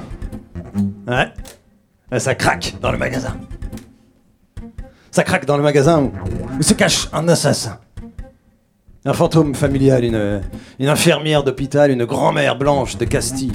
[1.07, 1.31] Ouais.
[2.19, 3.35] Ça craque dans le magasin.
[5.11, 6.11] Ça craque dans le magasin
[6.57, 7.79] où se cache un assassin.
[9.07, 13.53] Un fantôme familial, une, infirmière d'hôpital, une grand-mère blanche de Castille.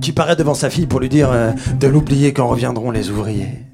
[0.00, 3.66] Qui paraît devant sa fille pour lui dire euh, de l'oublier quand reviendront les ouvriers.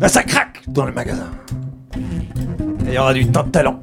[0.00, 1.30] Ben, ça craque dans le magasin.
[2.86, 3.80] Et il y aura du temps de talent.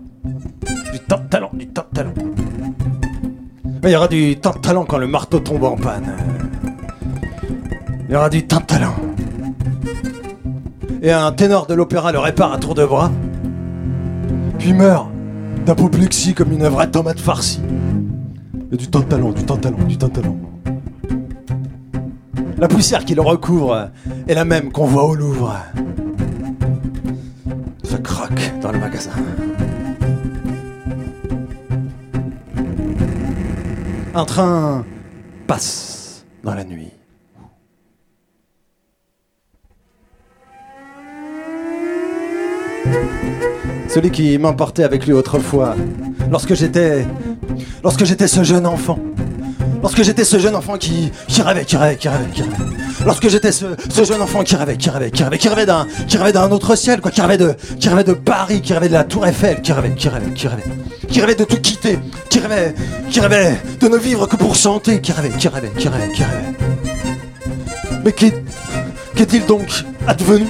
[0.92, 2.14] Du temps de talent, du temps de talent.
[3.84, 6.12] Il y aura du temps de talent quand le marteau tombe en panne.
[8.10, 8.96] Il y aura du temps de talent.
[11.02, 13.12] Et un ténor de l'opéra le répare à tour de bras.
[14.66, 15.12] Puis meurt
[15.64, 17.62] d'apoplexie comme une vraie tomate farcie.
[18.74, 20.38] A du talent, du talent, du talent.
[22.58, 23.92] La poussière qui le recouvre
[24.28, 25.56] est la même qu'on voit au Louvre.
[27.84, 29.12] Ça craque dans le magasin.
[34.16, 34.84] Un train
[35.46, 36.95] passe dans la nuit.
[43.96, 45.74] Celui qui m'emportait avec lui autrefois,
[46.30, 47.08] lorsque j'étais.
[47.82, 49.00] lorsque j'étais ce jeune enfant.
[49.82, 52.56] Lorsque j'étais ce jeune enfant qui, qui rêvait, qui rêvait, qui rêvait, qui rêvait.
[53.06, 53.68] Lorsque j'étais ce,
[54.04, 56.76] jeune enfant qui rêvait, qui rêvait, qui rêvait, qui rêvait d'un, qui rêvait d'un autre
[56.76, 59.62] ciel, quoi, qui rêvait de, qui rêvait de Paris, qui rêvait de la Tour Eiffel,
[59.62, 60.64] qui rêvait, qui rêvait, qui rêvait,
[61.08, 61.98] qui rêvait de tout quitter,
[62.30, 62.76] qui rêvait,
[63.10, 66.22] qui rêvait de ne vivre que pour chanter, qui rêvait, qui rêvait, qui rêvait, qui
[66.22, 66.54] rêvait.
[68.04, 68.44] Mais qu'est,
[69.16, 70.48] qu'est-il donc advenu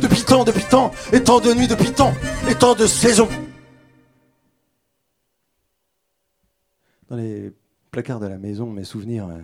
[0.00, 2.12] depuis tant, depuis tant, et tant de nuits, depuis tant,
[2.48, 3.28] et tant de saisons
[7.08, 7.52] Dans les
[7.90, 9.40] placards de la maison, mes souvenirs euh,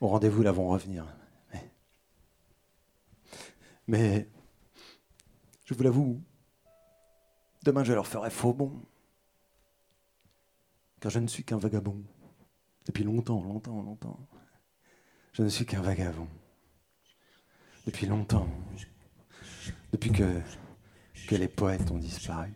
[0.00, 1.06] au rendez-vous là vont revenir.
[1.52, 1.70] Mais,
[3.86, 4.28] mais
[5.64, 6.22] je vous l'avoue,
[7.64, 8.72] demain je leur ferai faux bon.
[11.00, 12.02] Car je ne suis qu'un vagabond.
[12.86, 14.18] Depuis longtemps, longtemps, longtemps.
[15.32, 16.26] Je ne suis qu'un vagabond.
[17.86, 18.48] Depuis longtemps.
[20.00, 20.12] Depuis
[21.26, 22.52] que, les poètes ont disparu.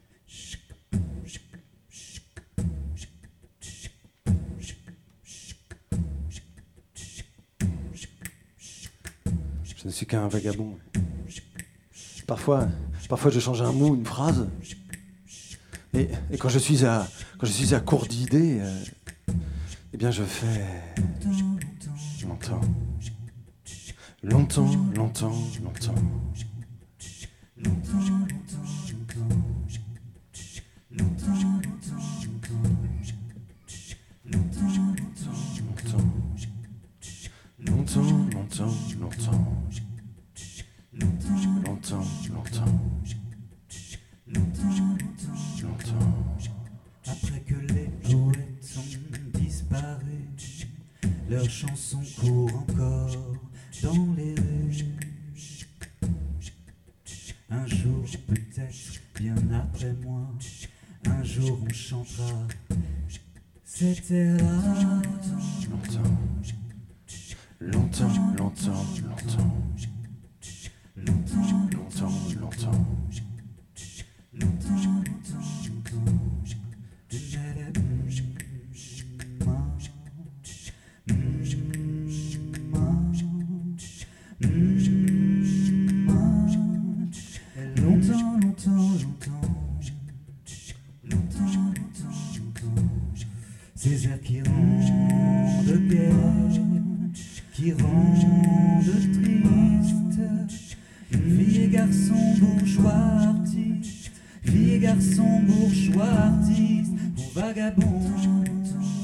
[9.75, 10.79] Je ne suis qu'un vagabond.
[12.29, 12.69] Parfois,
[13.09, 14.49] parfois je change un mot, une phrase.
[15.95, 18.85] Et, et quand je suis à, quand je suis à court d'idées, euh,
[19.93, 20.65] eh bien je fais
[22.25, 22.61] longtemps,
[24.23, 25.95] longtemps, longtemps, longtemps.
[51.33, 53.17] Leurs chansons courent encore
[53.83, 54.92] dans les rues.
[57.55, 60.27] Un jour, peut-être bien après moi,
[61.05, 62.49] un jour on chantera.
[63.63, 64.45] C'était là.
[65.71, 66.19] Longtemps.
[67.61, 69.57] Longtemps, longtemps, longtemps.
[70.97, 72.87] Longtemps, longtemps, Longtemps,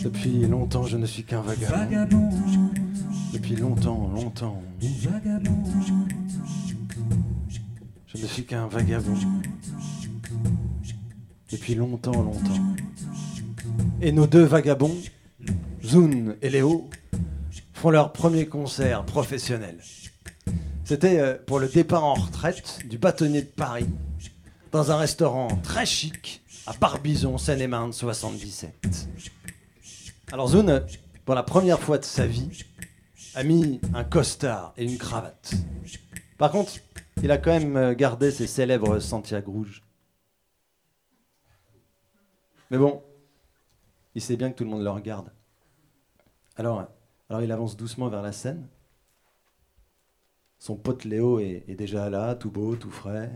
[0.09, 2.31] Depuis longtemps, je ne suis qu'un vagabond.
[3.31, 4.63] Depuis longtemps, longtemps,
[8.07, 9.19] je ne suis qu'un vagabond.
[11.53, 12.75] Depuis longtemps, longtemps.
[14.01, 14.97] Et nos deux vagabonds,
[15.85, 16.89] Zun et Léo,
[17.75, 19.77] font leur premier concert professionnel.
[20.85, 23.91] C'était euh, pour le départ en retraite du bâtonnier de Paris,
[24.73, 29.09] dans un restaurant très chic à Barbizon, Seine-et-Marne 77.
[30.31, 30.81] Alors euh,
[31.25, 32.65] pour la première fois de sa vie,
[33.35, 35.55] a mis un costard et une cravate.
[36.37, 36.73] Par contre,
[37.23, 39.83] il a quand même euh, gardé ses célèbres Santiago rouges.
[42.71, 43.03] Mais bon,
[44.15, 45.33] il sait bien que tout le monde le regarde.
[46.57, 46.87] Alors,
[47.31, 48.69] alors il avance doucement vers la scène.
[50.59, 53.33] Son pote Léo est déjà là, tout beau, tout frais.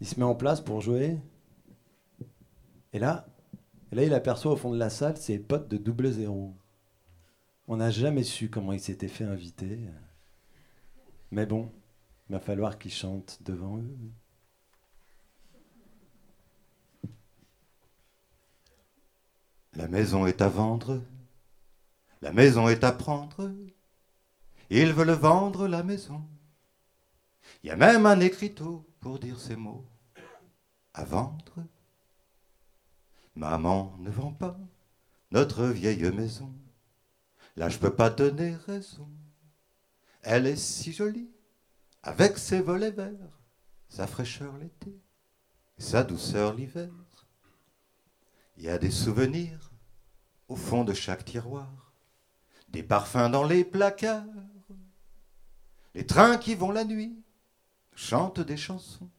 [0.00, 1.18] Il se met en place pour jouer.
[2.94, 3.26] Et là,
[3.92, 6.56] et là, il aperçoit au fond de la salle ses potes de double zéro.
[7.68, 9.78] On n'a jamais su comment il s'était fait inviter.
[11.30, 11.72] Mais bon,
[12.28, 13.98] il va falloir qu'il chante devant eux.
[19.74, 21.02] La maison est à vendre,
[22.22, 23.52] la maison est à prendre.
[24.70, 26.22] Ils veulent vendre la maison.
[27.62, 29.84] Il y a même un écriteau pour dire ces mots.
[30.94, 31.62] À vendre.
[33.36, 34.58] Maman ne vend pas
[35.30, 36.52] notre vieille maison.
[37.56, 39.08] Là, je peux pas donner raison.
[40.22, 41.30] Elle est si jolie,
[42.02, 43.40] avec ses volets verts,
[43.88, 44.98] sa fraîcheur l'été,
[45.78, 46.90] sa douceur l'hiver.
[48.56, 49.70] Il y a des souvenirs
[50.48, 51.92] au fond de chaque tiroir,
[52.70, 54.24] des parfums dans les placards,
[55.94, 57.22] les trains qui vont la nuit
[57.94, 59.10] chantent des chansons.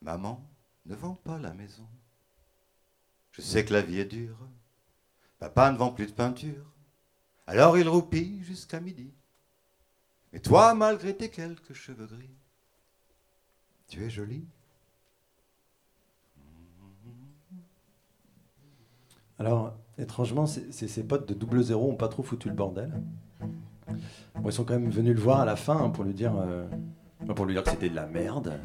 [0.00, 0.44] Maman
[0.86, 1.88] ne vend pas la maison.
[3.32, 4.36] Je sais que la vie est dure.
[5.38, 6.72] Papa ne vend plus de peinture.
[7.46, 9.12] Alors il roupille jusqu'à midi.
[10.32, 12.30] Mais toi, malgré tes quelques cheveux gris,
[13.88, 14.46] tu es jolie.
[19.38, 22.92] Alors, étrangement, ses potes de double zéro ont pas trop foutu le bordel.
[24.44, 26.66] Ils sont quand même venus le voir à la fin hein, pour lui dire, euh,
[27.34, 28.58] pour lui dire que c'était de la merde.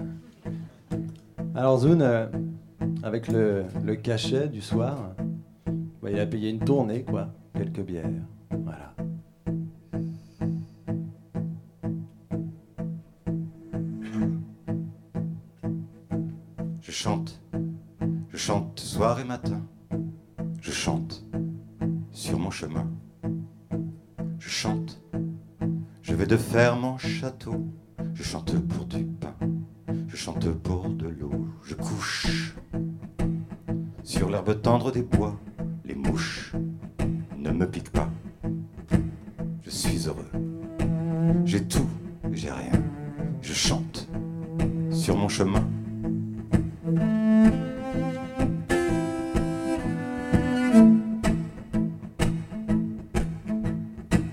[1.56, 2.28] Alors Zun, euh,
[3.04, 3.66] avec le,
[3.96, 5.16] cachet du soir,
[6.02, 8.10] bah, il a payé une tournée, quoi, quelques bières,
[8.52, 8.96] voilà.
[16.82, 17.42] Je chante,
[18.30, 19.62] je chante soir et matin.
[20.62, 21.24] Je chante
[22.12, 22.90] sur mon chemin.
[24.40, 25.02] Je chante,
[26.02, 27.66] je vais de ferme en château.
[28.14, 29.36] Je chante pour du pain,
[30.08, 31.48] je chante pour de l'eau.
[31.64, 32.27] Je couche
[34.18, 35.40] sur l'herbe tendre des bois.
[35.86, 36.54] Les mouches
[37.38, 38.10] ne me piquent pas.
[39.64, 40.32] Je suis heureux,
[41.46, 41.90] j'ai tout,
[42.32, 42.82] j'ai rien.
[43.44, 44.10] Je chante
[44.90, 45.64] sur mon chemin.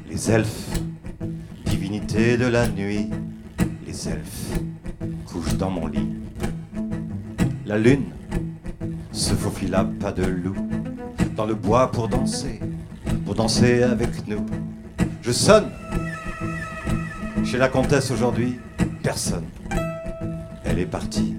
[0.08, 0.80] Les elfes,
[1.66, 3.10] divinités de la nuit,
[3.86, 4.60] les elfes
[5.26, 6.08] couchent dans mon lit.
[7.66, 8.04] La lune
[9.14, 10.56] se faufile à pas de loup
[11.36, 12.58] dans le bois pour danser,
[13.24, 14.44] pour danser avec nous.
[15.22, 15.70] Je sonne
[17.44, 18.58] chez la comtesse aujourd'hui,
[19.02, 19.44] personne.
[20.64, 21.36] Elle est partie,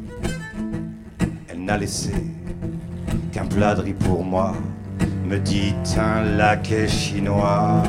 [1.49, 2.13] elle n'a laissé
[3.33, 4.55] qu'un plat pour moi,
[5.27, 7.83] me dit un laquais chinois.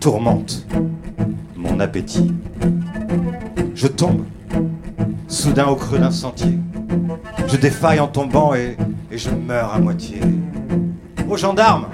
[0.00, 0.66] Tourmente
[1.56, 2.32] mon appétit.
[3.74, 4.24] Je tombe,
[5.28, 6.58] soudain au creux d'un sentier.
[7.48, 8.76] Je défaille en tombant et,
[9.10, 10.20] je meurs à moitié.
[11.28, 11.86] Aux gendarmes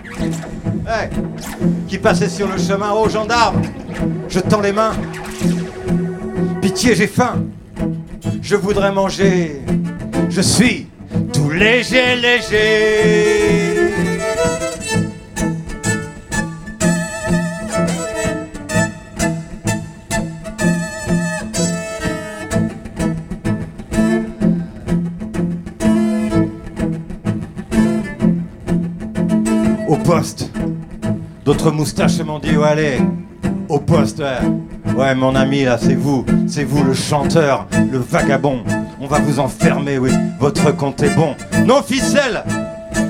[0.87, 1.11] Hey
[1.87, 3.63] Qui passait sur le chemin Aux gendarmes
[4.29, 4.93] Je tends les mains.
[6.61, 7.45] Pitié, j'ai faim.
[8.43, 9.63] Je voudrais manger.
[10.29, 10.89] Je suis
[11.33, 13.48] tout léger, léger.
[31.59, 32.99] D'autres moustaches m'ont dit, ouais, allez,
[33.69, 34.23] au poste.
[34.97, 38.63] Ouais, mon ami, là, c'est vous, c'est vous le chanteur, le vagabond.
[39.01, 40.13] On va vous enfermer, oui.
[40.39, 41.35] Votre compte est bon.
[41.67, 42.45] Non, ficelle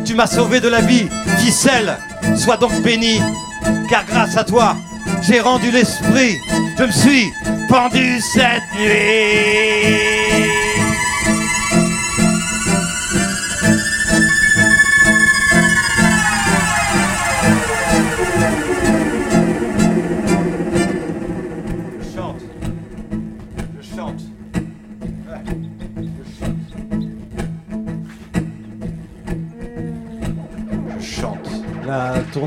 [0.02, 1.08] Tu m'as sauvé de la vie.
[1.36, 1.98] Ficelle
[2.36, 3.20] Sois donc béni.
[3.90, 4.76] Car grâce à toi,
[5.20, 6.38] j'ai rendu l'esprit.
[6.78, 7.30] Je me suis
[7.68, 10.57] pendu cette nuit.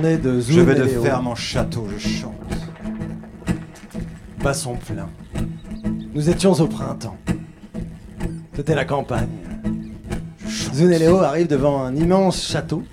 [0.01, 1.03] Tournée de Zoom Je vais de Léo.
[1.03, 2.33] faire mon château, je chante.
[4.43, 5.07] Basson plein.
[6.13, 7.17] Nous étions au printemps.
[8.55, 9.29] C'était la campagne.
[10.73, 12.83] Zune et Léo arrivent devant un immense château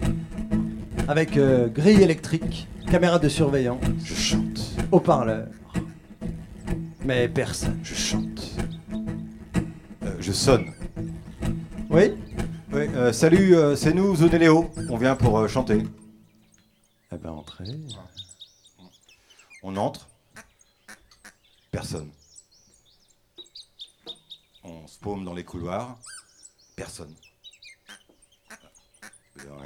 [1.06, 4.76] avec euh, grille électrique, caméra de surveillance, Je chante.
[4.92, 5.46] haut-parleur.
[7.04, 7.78] Mais personne.
[7.82, 8.50] Je chante.
[10.04, 10.66] Euh, je sonne.
[11.88, 12.12] Oui?
[12.70, 14.68] Oui, euh, salut, euh, c'est nous, Zone et Léo.
[14.90, 15.82] On vient pour chanter.
[17.12, 17.78] Eh ben, entrez.
[19.62, 20.08] On entre.
[21.70, 22.10] Personne.
[24.62, 25.98] On se paume dans les couloirs.
[26.76, 27.14] Personne.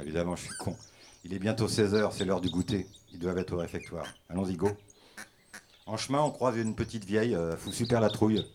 [0.01, 0.75] Évidemment, je suis con.
[1.23, 2.87] Il est bientôt 16h, c'est l'heure du goûter.
[3.11, 4.07] Ils doivent être au réfectoire.
[4.29, 4.69] Allons-y, go.
[5.85, 8.45] En chemin, on croise une petite vieille, euh, fout super la trouille.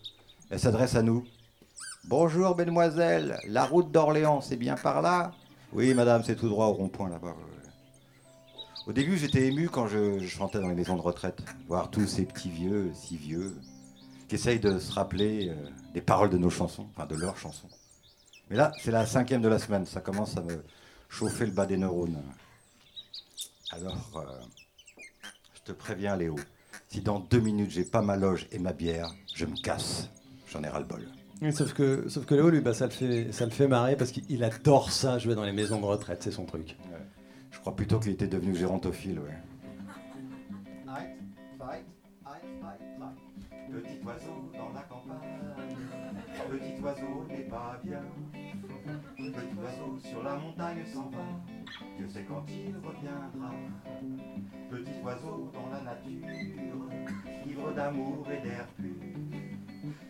[0.50, 1.26] Elle s'adresse à nous.
[2.04, 3.38] Bonjour, mesdemoiselles.
[3.46, 5.32] La route d'Orléans, c'est bien par là?
[5.72, 7.36] Oui, madame, c'est tout droit au rond-point là-bas.
[8.88, 11.42] Au début, j'étais ému quand je, je chantais dans les maisons de retraite.
[11.66, 13.54] Voir tous ces petits vieux, si vieux,
[14.28, 15.54] qui essayent de se rappeler euh,
[15.92, 17.68] des paroles de nos chansons, enfin de leurs chansons.
[18.48, 19.84] Mais là, c'est la cinquième de la semaine.
[19.84, 20.64] Ça commence à me
[21.10, 22.16] chauffer le bas des neurones.
[23.72, 25.02] Alors, euh,
[25.54, 26.36] je te préviens, Léo.
[26.88, 30.08] Si dans deux minutes, j'ai pas ma loge et ma bière, je me casse.
[30.50, 31.06] J'en ai ras-le-bol.
[31.42, 33.96] Oui, sauf, que, sauf que Léo, lui, bah, ça, le fait, ça le fait marrer
[33.96, 36.74] parce qu'il adore ça, jouer dans les maisons de retraite, c'est son truc.
[37.50, 39.34] Je crois plutôt qu'il était devenu gérontophile, ouais.
[43.70, 45.28] Petit oiseau dans la campagne,
[46.50, 48.02] petit oiseau n'est pas bien.
[49.14, 51.24] Petit oiseau sur la montagne s'en va,
[51.98, 53.52] Dieu sait quand il reviendra?
[54.70, 56.26] Petit oiseau dans la nature,
[57.46, 58.94] ivre d'amour et d'air pur.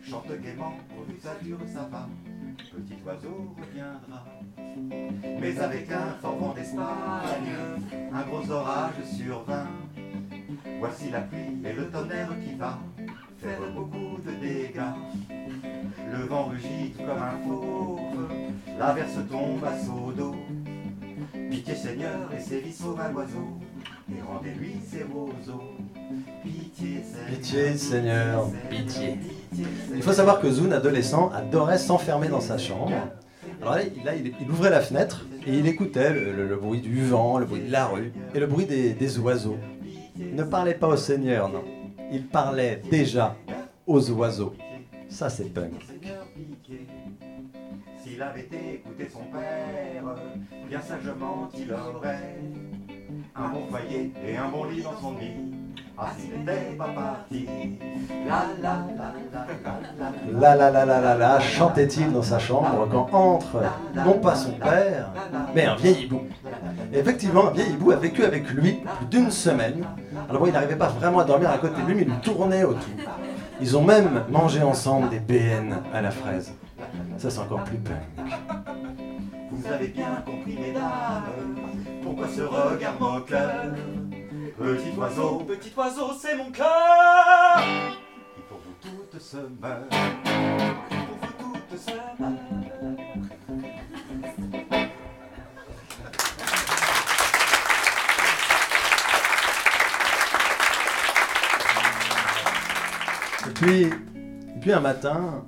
[0.01, 2.15] Chante gaiement pour lui adure sa femme,
[2.63, 4.25] petit oiseau reviendra.
[5.41, 7.55] Mais avec un fort vent d'Espagne,
[8.13, 9.67] un gros orage survint.
[10.79, 12.79] Voici la pluie et le tonnerre qui va
[13.37, 14.79] faire beaucoup de dégâts.
[16.11, 18.29] Le vent rugit comme un fauve,
[18.77, 20.35] la verse tombe à seau d'eau.
[21.49, 23.59] Pitié Seigneur, et sévis sauve à l'oiseau,
[24.11, 25.75] et rendez-lui ses roseaux.
[27.27, 29.15] Pitié Seigneur, Pitié.
[29.95, 32.91] Il faut savoir que Zoun, adolescent, adorait s'enfermer dans sa chambre.
[33.61, 36.55] Alors là, il, là, il- il ouvrait la fenêtre et il écoutait le, le- le
[36.55, 39.57] bruit du vent, le bruit de la rue et le bruit des, des oiseaux.
[40.17, 41.63] Il ne parlait pas au Seigneur, non.
[42.11, 43.35] Il parlait déjà
[43.85, 44.53] aux oiseaux.
[45.09, 45.73] Ça, c'est punk.
[48.03, 50.03] S'il avait écouté son père,
[50.69, 52.37] bien sagement il aurait
[53.35, 55.33] un bon foyer et un bon lit dans son lit.
[60.39, 63.63] La la la la la la chantait-il dans sa chambre quand entre,
[63.95, 65.11] non pas son père,
[65.53, 66.21] mais un vieil hibou.
[66.93, 69.85] Effectivement, un vieil hibou a vécu avec lui plus d'une semaine.
[70.29, 72.93] Alors il n'arrivait pas vraiment à dormir à côté de lui, mais il tournait autour.
[73.61, 76.53] Ils ont même mangé ensemble des BN à la fraise.
[77.17, 77.97] Ça, c'est encore plus punk.
[79.51, 81.23] Vous avez bien compris, mesdames,
[82.01, 83.73] pourquoi ce regard moqueur?
[84.59, 86.67] Petit oiseau, petit oiseau, c'est mon cœur
[88.35, 91.91] Qui pour vous toutes se meurt Qui pour vous toutes se
[92.21, 92.39] meurt
[103.47, 105.45] Et puis, et puis un matin,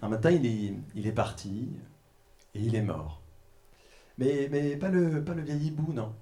[0.00, 1.70] un matin, il est, il est parti
[2.54, 3.20] et il est mort.
[4.18, 6.14] Mais, mais pas, le, pas le vieil hibou, non.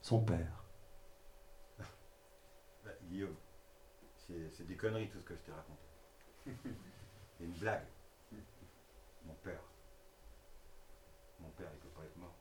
[0.00, 0.59] Son père.
[3.10, 3.34] Guillaume,
[4.16, 5.82] c'est c'est des conneries tout ce que je t'ai raconté.
[7.38, 7.86] C'est une blague.
[9.26, 9.62] Mon père.
[11.40, 12.36] Mon père, il peut pas être mort.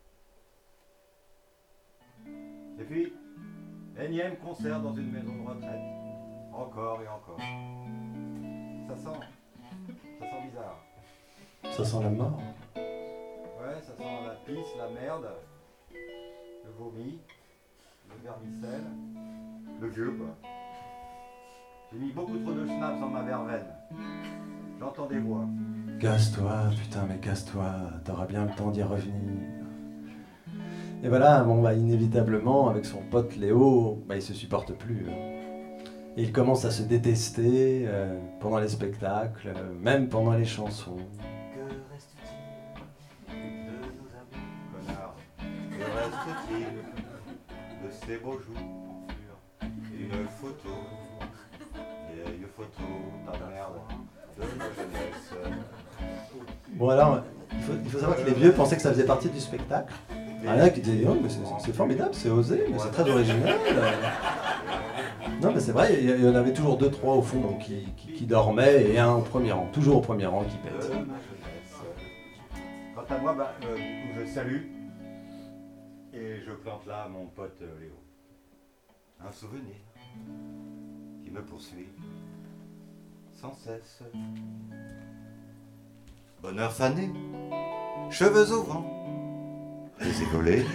[2.80, 3.14] Et puis,
[3.98, 6.54] énième concert dans une maison de retraite.
[6.54, 7.40] Encore et encore.
[8.88, 9.20] Ça sent.
[10.20, 10.84] Ça sent bizarre.
[11.64, 12.42] Ça sent la mort.
[12.76, 15.30] Ouais, ça sent la pisse, la merde,
[15.92, 17.20] le vomi,
[18.10, 18.84] le vermicelle,
[19.82, 20.28] le vieux quoi.
[21.92, 23.66] J'ai mis beaucoup trop de schnapps dans ma verveine.
[24.80, 25.46] J'entends des voix.
[26.00, 27.66] Casse-toi, putain, mais casse-toi,
[28.06, 29.14] t'auras bien le temps d'y revenir.
[31.04, 35.06] Et voilà, bon, bah, inévitablement, avec son pote Léo, bah, il se supporte plus.
[35.10, 35.16] hein.
[36.18, 40.98] Et il commence à se détester euh, pendant les spectacles, euh, même pendant les chansons.
[48.10, 48.58] Reste-t-il de ces beaux jours
[49.62, 50.70] Une photo,
[52.14, 52.84] vieille photo
[53.26, 53.80] de ta merde,
[54.38, 55.34] de ma jeunesse.
[56.74, 59.30] Bon, alors, il faut, il faut savoir que les vieux pensaient que ça faisait partie
[59.30, 59.94] du spectacle.
[60.42, 62.92] Il y en a qui disaient, oh, mais c'est c'est formidable, c'est osé, mais c'est
[62.92, 63.56] très original.
[65.42, 67.40] Non, mais c'est vrai, il y- il y en avait toujours deux, trois au fond
[67.42, 70.58] donc, qui, qui- qui dormaient et un au premier rang, toujours au premier rang qui
[70.58, 70.74] pète.
[70.74, 71.78] de ma jeunesse.
[72.96, 73.78] Quant à moi, bah, euh,
[74.20, 74.64] je salue
[76.14, 77.94] et je plante là mon pote euh, Léo.
[79.20, 79.76] Un souvenir
[81.24, 81.90] qui me poursuit
[83.34, 84.04] sans cesse.
[86.42, 87.12] Bonheur fané,
[88.10, 90.66] cheveux au vent, les évolés,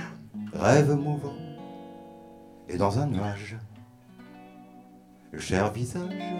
[0.52, 1.38] rêves mouvants,
[2.68, 3.56] et dans un nuage,
[5.32, 6.34] le cher visage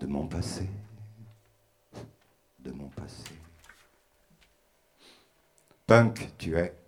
[0.00, 0.68] de mon passé
[2.64, 3.32] de mon passé.
[5.86, 6.79] Punk, tu es.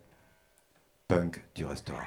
[1.52, 2.06] Tu resteras.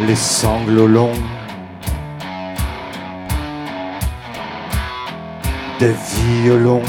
[0.00, 1.12] Les sanglots longs
[5.80, 5.94] des
[6.42, 6.82] violons.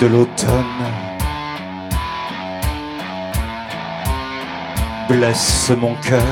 [0.00, 0.84] De l'automne
[5.08, 6.22] blessent mon cœur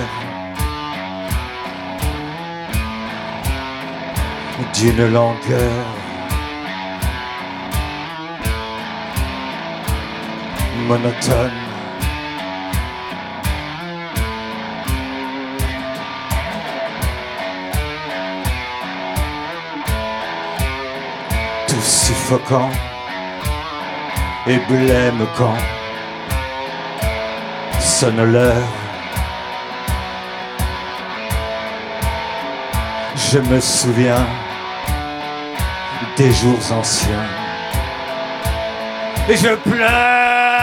[4.75, 5.96] d'une langueur
[10.87, 11.51] monotone.
[21.67, 22.71] Tout suffocant
[24.47, 25.59] et blême quand
[27.81, 28.69] sonne l'heure.
[33.17, 34.27] Je me souviens
[36.17, 37.27] des jours anciens
[39.29, 40.56] et je pleure.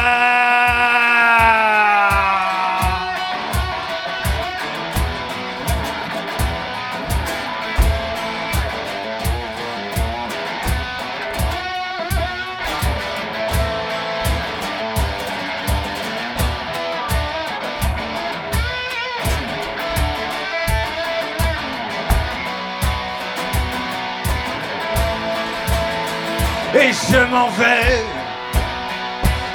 [27.11, 28.03] Je m'en vais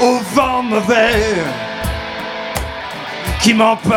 [0.01, 1.35] au vent mauvais
[3.41, 3.93] qui m'emporte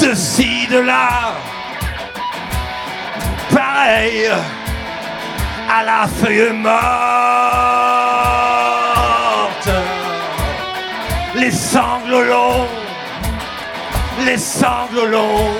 [0.00, 1.34] de ci, de là,
[3.52, 4.30] pareil
[5.68, 6.78] à la feuille morte.
[11.34, 12.68] Les sanglots longs,
[14.24, 15.54] les sanglots longs,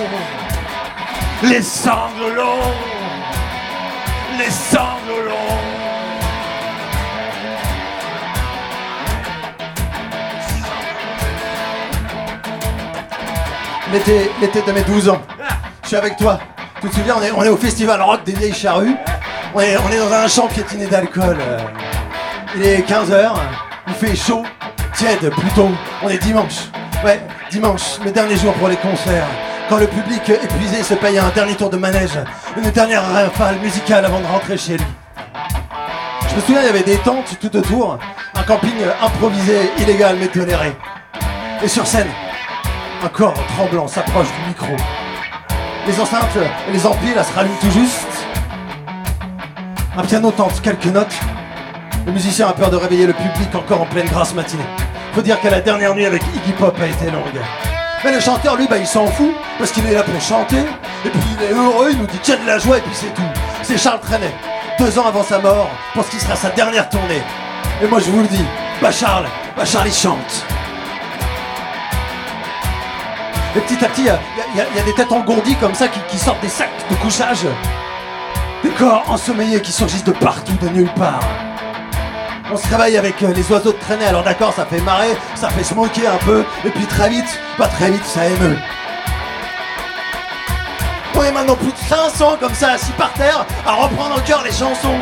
[1.43, 2.88] les sanglots longs,
[4.49, 4.79] les.
[13.93, 15.23] L'été, l'été de mes 12 ans.
[15.83, 16.39] Je suis avec toi.
[16.81, 18.95] Tu te souviens, on est, au festival rock des vieilles charrues.
[19.55, 21.39] On est, on est dans un champ piétiné d'alcool.
[21.41, 21.59] euh.
[22.57, 23.31] Il est 15h.
[23.87, 24.45] Il fait chaud.
[24.95, 25.71] Tiède plutôt.
[26.03, 26.69] On est dimanche.
[27.05, 27.21] Ouais,
[27.51, 29.27] dimanche, le dernier jour pour les concerts.
[29.69, 32.19] Quand le public épuisé se paye un dernier tour de manège.
[32.57, 34.87] Une dernière rafale musicale avant de rentrer chez lui.
[36.31, 37.99] Je me souviens, il y avait des tentes tout autour.
[38.35, 40.75] Un camping improvisé, illégal mais toléré.
[41.63, 42.09] Et sur scène,
[43.05, 44.75] un corps tremblant s'approche du micro.
[45.87, 46.39] Les enceintes
[46.69, 48.27] et les amplis se rallument tout juste.
[49.99, 51.15] Un piano tente quelques notes.
[52.07, 54.65] Le musicien a peur de réveiller le public encore en pleine grasse matinée.
[55.13, 57.68] Faut dire que la dernière nuit avec Iggy Pop a été longue.
[58.05, 60.59] Mais le chanteur, lui, bah, il s'en fout, parce qu'il est là pour chanter.
[61.05, 63.13] Et puis il est heureux, il nous dit tiens de la joie, et puis c'est
[63.13, 63.23] tout.
[63.63, 64.33] C'est Charles Trenet,
[64.79, 67.23] deux ans avant sa mort, pour qu'il sera sa dernière tournée.
[67.83, 68.45] Et moi, je vous le dis,
[68.81, 69.27] bah Charles,
[69.57, 70.47] bah Charlie chante.
[73.57, 76.41] Et petit à petit, il y, a des têtes engourdies comme ça qui, qui sortent
[76.41, 77.47] des sacs de couchage.
[78.63, 81.48] Des corps ensommeillés qui surgissent de partout, de nulle part.
[82.51, 85.51] On se réveille avec euh, les oiseaux de traîner, alors d'accord, ça fait marrer, ça
[85.51, 88.57] fait se moquer un peu, et puis très vite, pas très vite, ça émeut.
[91.15, 94.43] On est maintenant plus de 500 comme ça, assis par terre, à reprendre en cœur
[94.45, 94.99] les chansons.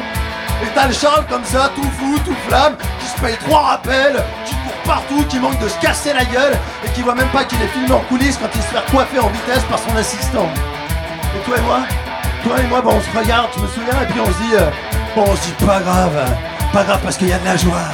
[0.60, 4.24] Et t'as le Charles comme ça, tout fou, tout flamme, qui se paye trois rappels,
[4.44, 7.44] qui court partout, qui manque de se casser la gueule, et qui voit même pas
[7.44, 10.48] qu'il est filmé en coulisses quand il se fait coiffer en vitesse par son assistant.
[11.36, 11.78] Et toi et moi?
[12.42, 14.54] Toi et moi, bon, on se regarde, tu me souviens, et puis on se dit,
[14.54, 14.70] euh,
[15.14, 16.26] bon, dit pas grave,
[16.76, 17.88] pas grave parce qu'il y a de la joie.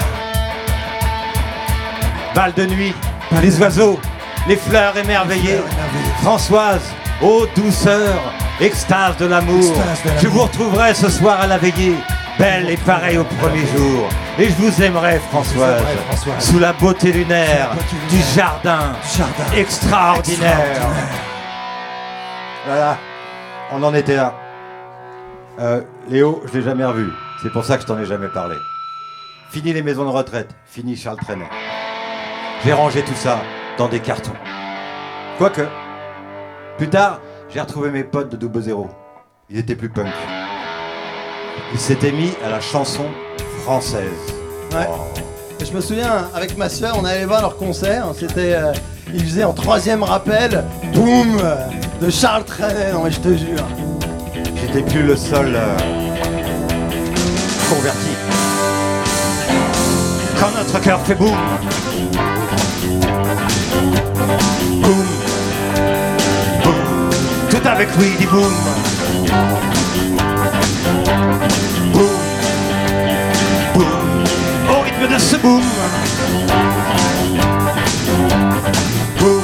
[2.35, 2.93] Bal de nuit,
[3.41, 4.01] les oiseaux,
[4.49, 5.61] les fleurs émerveillées.
[6.21, 6.83] Françoise,
[7.23, 8.19] ô douceur,
[8.61, 9.73] extase de l'amour.
[10.21, 11.95] Je vous retrouverai ce soir à la veillée,
[12.41, 14.09] belle et pareille au premier jour.
[14.37, 16.45] Et je vous aimerai, Françoise, aimerai, Françoise.
[16.45, 18.93] sous la beauté lunaire Sous la beauté du jardin,
[19.57, 20.59] extraordinaire.
[22.67, 22.99] Voilà,
[23.71, 24.35] on en était là.
[25.61, 27.13] Euh, Léo, je l'ai jamais revu.
[27.43, 28.57] C'est pour ça que je t'en ai jamais parlé.
[29.53, 31.45] Fini les maisons de retraite, fini Charles Trenet.
[32.65, 33.43] J'ai rangé tout ça
[33.77, 34.33] dans des cartons.
[35.37, 35.61] Quoique,
[36.79, 38.89] plus tard, j'ai retrouvé mes potes de Double Zéro.
[39.51, 40.07] Ils étaient plus punk.
[41.75, 43.05] Ils s'étaient mis à la chanson
[43.61, 44.09] française.
[44.73, 44.89] Ouais.
[45.61, 48.07] Et je me souviens, avec ma soeur, on allait voir leur concert.
[48.19, 48.73] C'était, euh,
[49.13, 51.37] ils faisaient en troisième rappel, boum,
[52.01, 52.95] de Charles Trenet.
[52.95, 53.67] Non mais je te jure.
[54.63, 55.77] J'étais plus le seul euh,
[57.69, 58.22] converti.
[60.43, 61.37] Quand notre cœur fait boum,
[64.81, 65.07] boum,
[66.65, 67.11] boum,
[67.49, 68.53] tout avec lui dit boum,
[71.93, 72.09] boum,
[73.73, 73.87] boum,
[74.69, 75.63] au rythme de ce boum,
[79.21, 79.43] boum,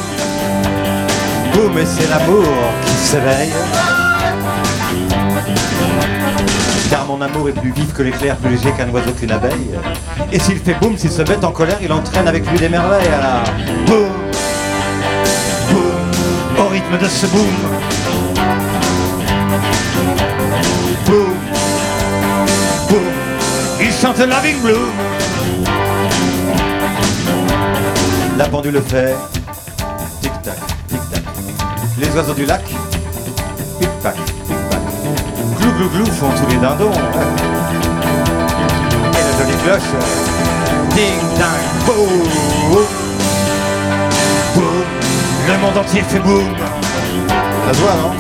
[1.53, 2.43] boum, et c'est l'amour
[2.85, 3.53] qui s'éveille.
[6.91, 9.79] Car mon amour est plus vif que l'éclair, plus léger qu'un oiseau qu'une abeille.
[10.33, 13.09] Et s'il fait boum, s'il se met en colère, il entraîne avec lui des merveilles.
[13.09, 13.45] Alors,
[13.87, 14.09] boum,
[15.71, 17.45] boum, au rythme de ce boum.
[21.07, 21.35] Boum,
[22.89, 23.01] boum,
[23.81, 24.93] il chante Loving Bloom.
[28.39, 29.15] La pendule fait
[30.23, 30.59] tic-tac,
[30.89, 31.23] tic-tac.
[31.99, 32.63] Les oiseaux du lac,
[35.79, 36.91] Glou glou font tous les dindons.
[39.13, 39.93] Et la jolie cloche.
[40.91, 42.25] Ding dang boum.
[44.57, 44.85] Boum.
[45.47, 46.53] Le monde entier fait boum.
[47.29, 48.13] Ça se voit, non?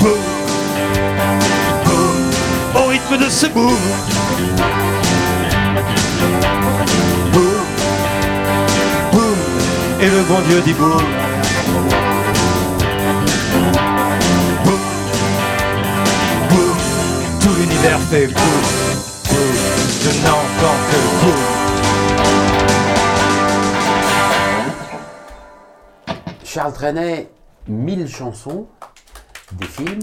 [0.00, 0.18] Boum.
[1.84, 2.82] Boum.
[2.82, 3.78] Au rythme de ce boum.
[7.32, 7.62] Boum.
[9.12, 9.36] Boum.
[10.00, 10.74] Et le bon Dieu dit.
[10.74, 11.04] Boum.
[17.78, 18.34] Tout l'univers fait boum.
[19.28, 19.54] Boum.
[20.00, 21.40] Je n'entends que boum.
[26.44, 27.30] Charles Trenet,
[27.68, 28.66] 1000 chansons,
[29.52, 30.00] des films,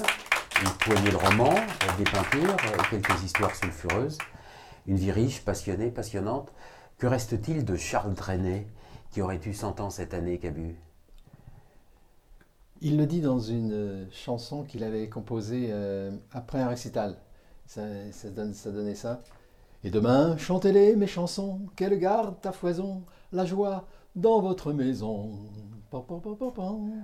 [0.61, 1.55] une poignée de romans,
[1.97, 4.19] des peintures, euh, quelques histoires sulfureuses,
[4.87, 6.53] une vie riche, passionnée, passionnante.
[6.97, 8.67] Que reste-t-il de Charles Trenet,
[9.11, 10.77] qui aurait eu 100 ans cette année, Cabu?
[12.81, 17.17] Il le dit dans une euh, chanson qu'il avait composée euh, après un récital.
[17.65, 17.81] Ça,
[18.29, 19.21] donne- ça donnait ça.
[19.83, 23.85] Et demain, chantez-les, mes chansons, qu'elles gardent à foison la joie
[24.15, 25.31] dans votre maison.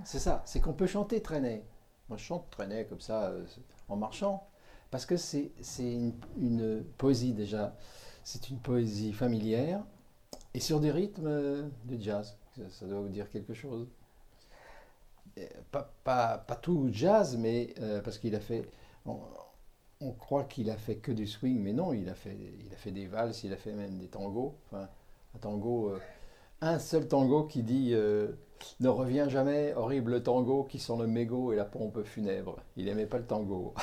[0.04, 1.64] C'est ça, c'est qu'on peut chanter traîner.
[2.08, 3.44] Moi, je chante traîner comme ça, euh,
[3.88, 4.46] en marchant,
[4.90, 5.52] parce que c'est
[6.36, 7.74] une, poésie déjà.
[8.24, 9.82] C'est une poésie familière
[10.54, 12.36] et sur des rythmes euh, de jazz.
[12.68, 13.88] Ça, doit vous dire quelque chose.
[15.38, 18.68] Euh, Pas, tout jazz, mais parce qu'il a fait.
[20.02, 22.76] On croit qu'il a fait que du swing, mais non, il a fait, il a
[22.76, 24.54] fait des valses, il a fait même des tangos.
[24.66, 24.88] Enfin,
[25.34, 25.98] un tango, euh,
[26.60, 28.32] un seul tango qui dit euh,
[28.80, 32.56] Ne reviens jamais, horrible tango qui sent le mégot et la pompe funèbre.
[32.76, 33.74] Il aimait pas le tango.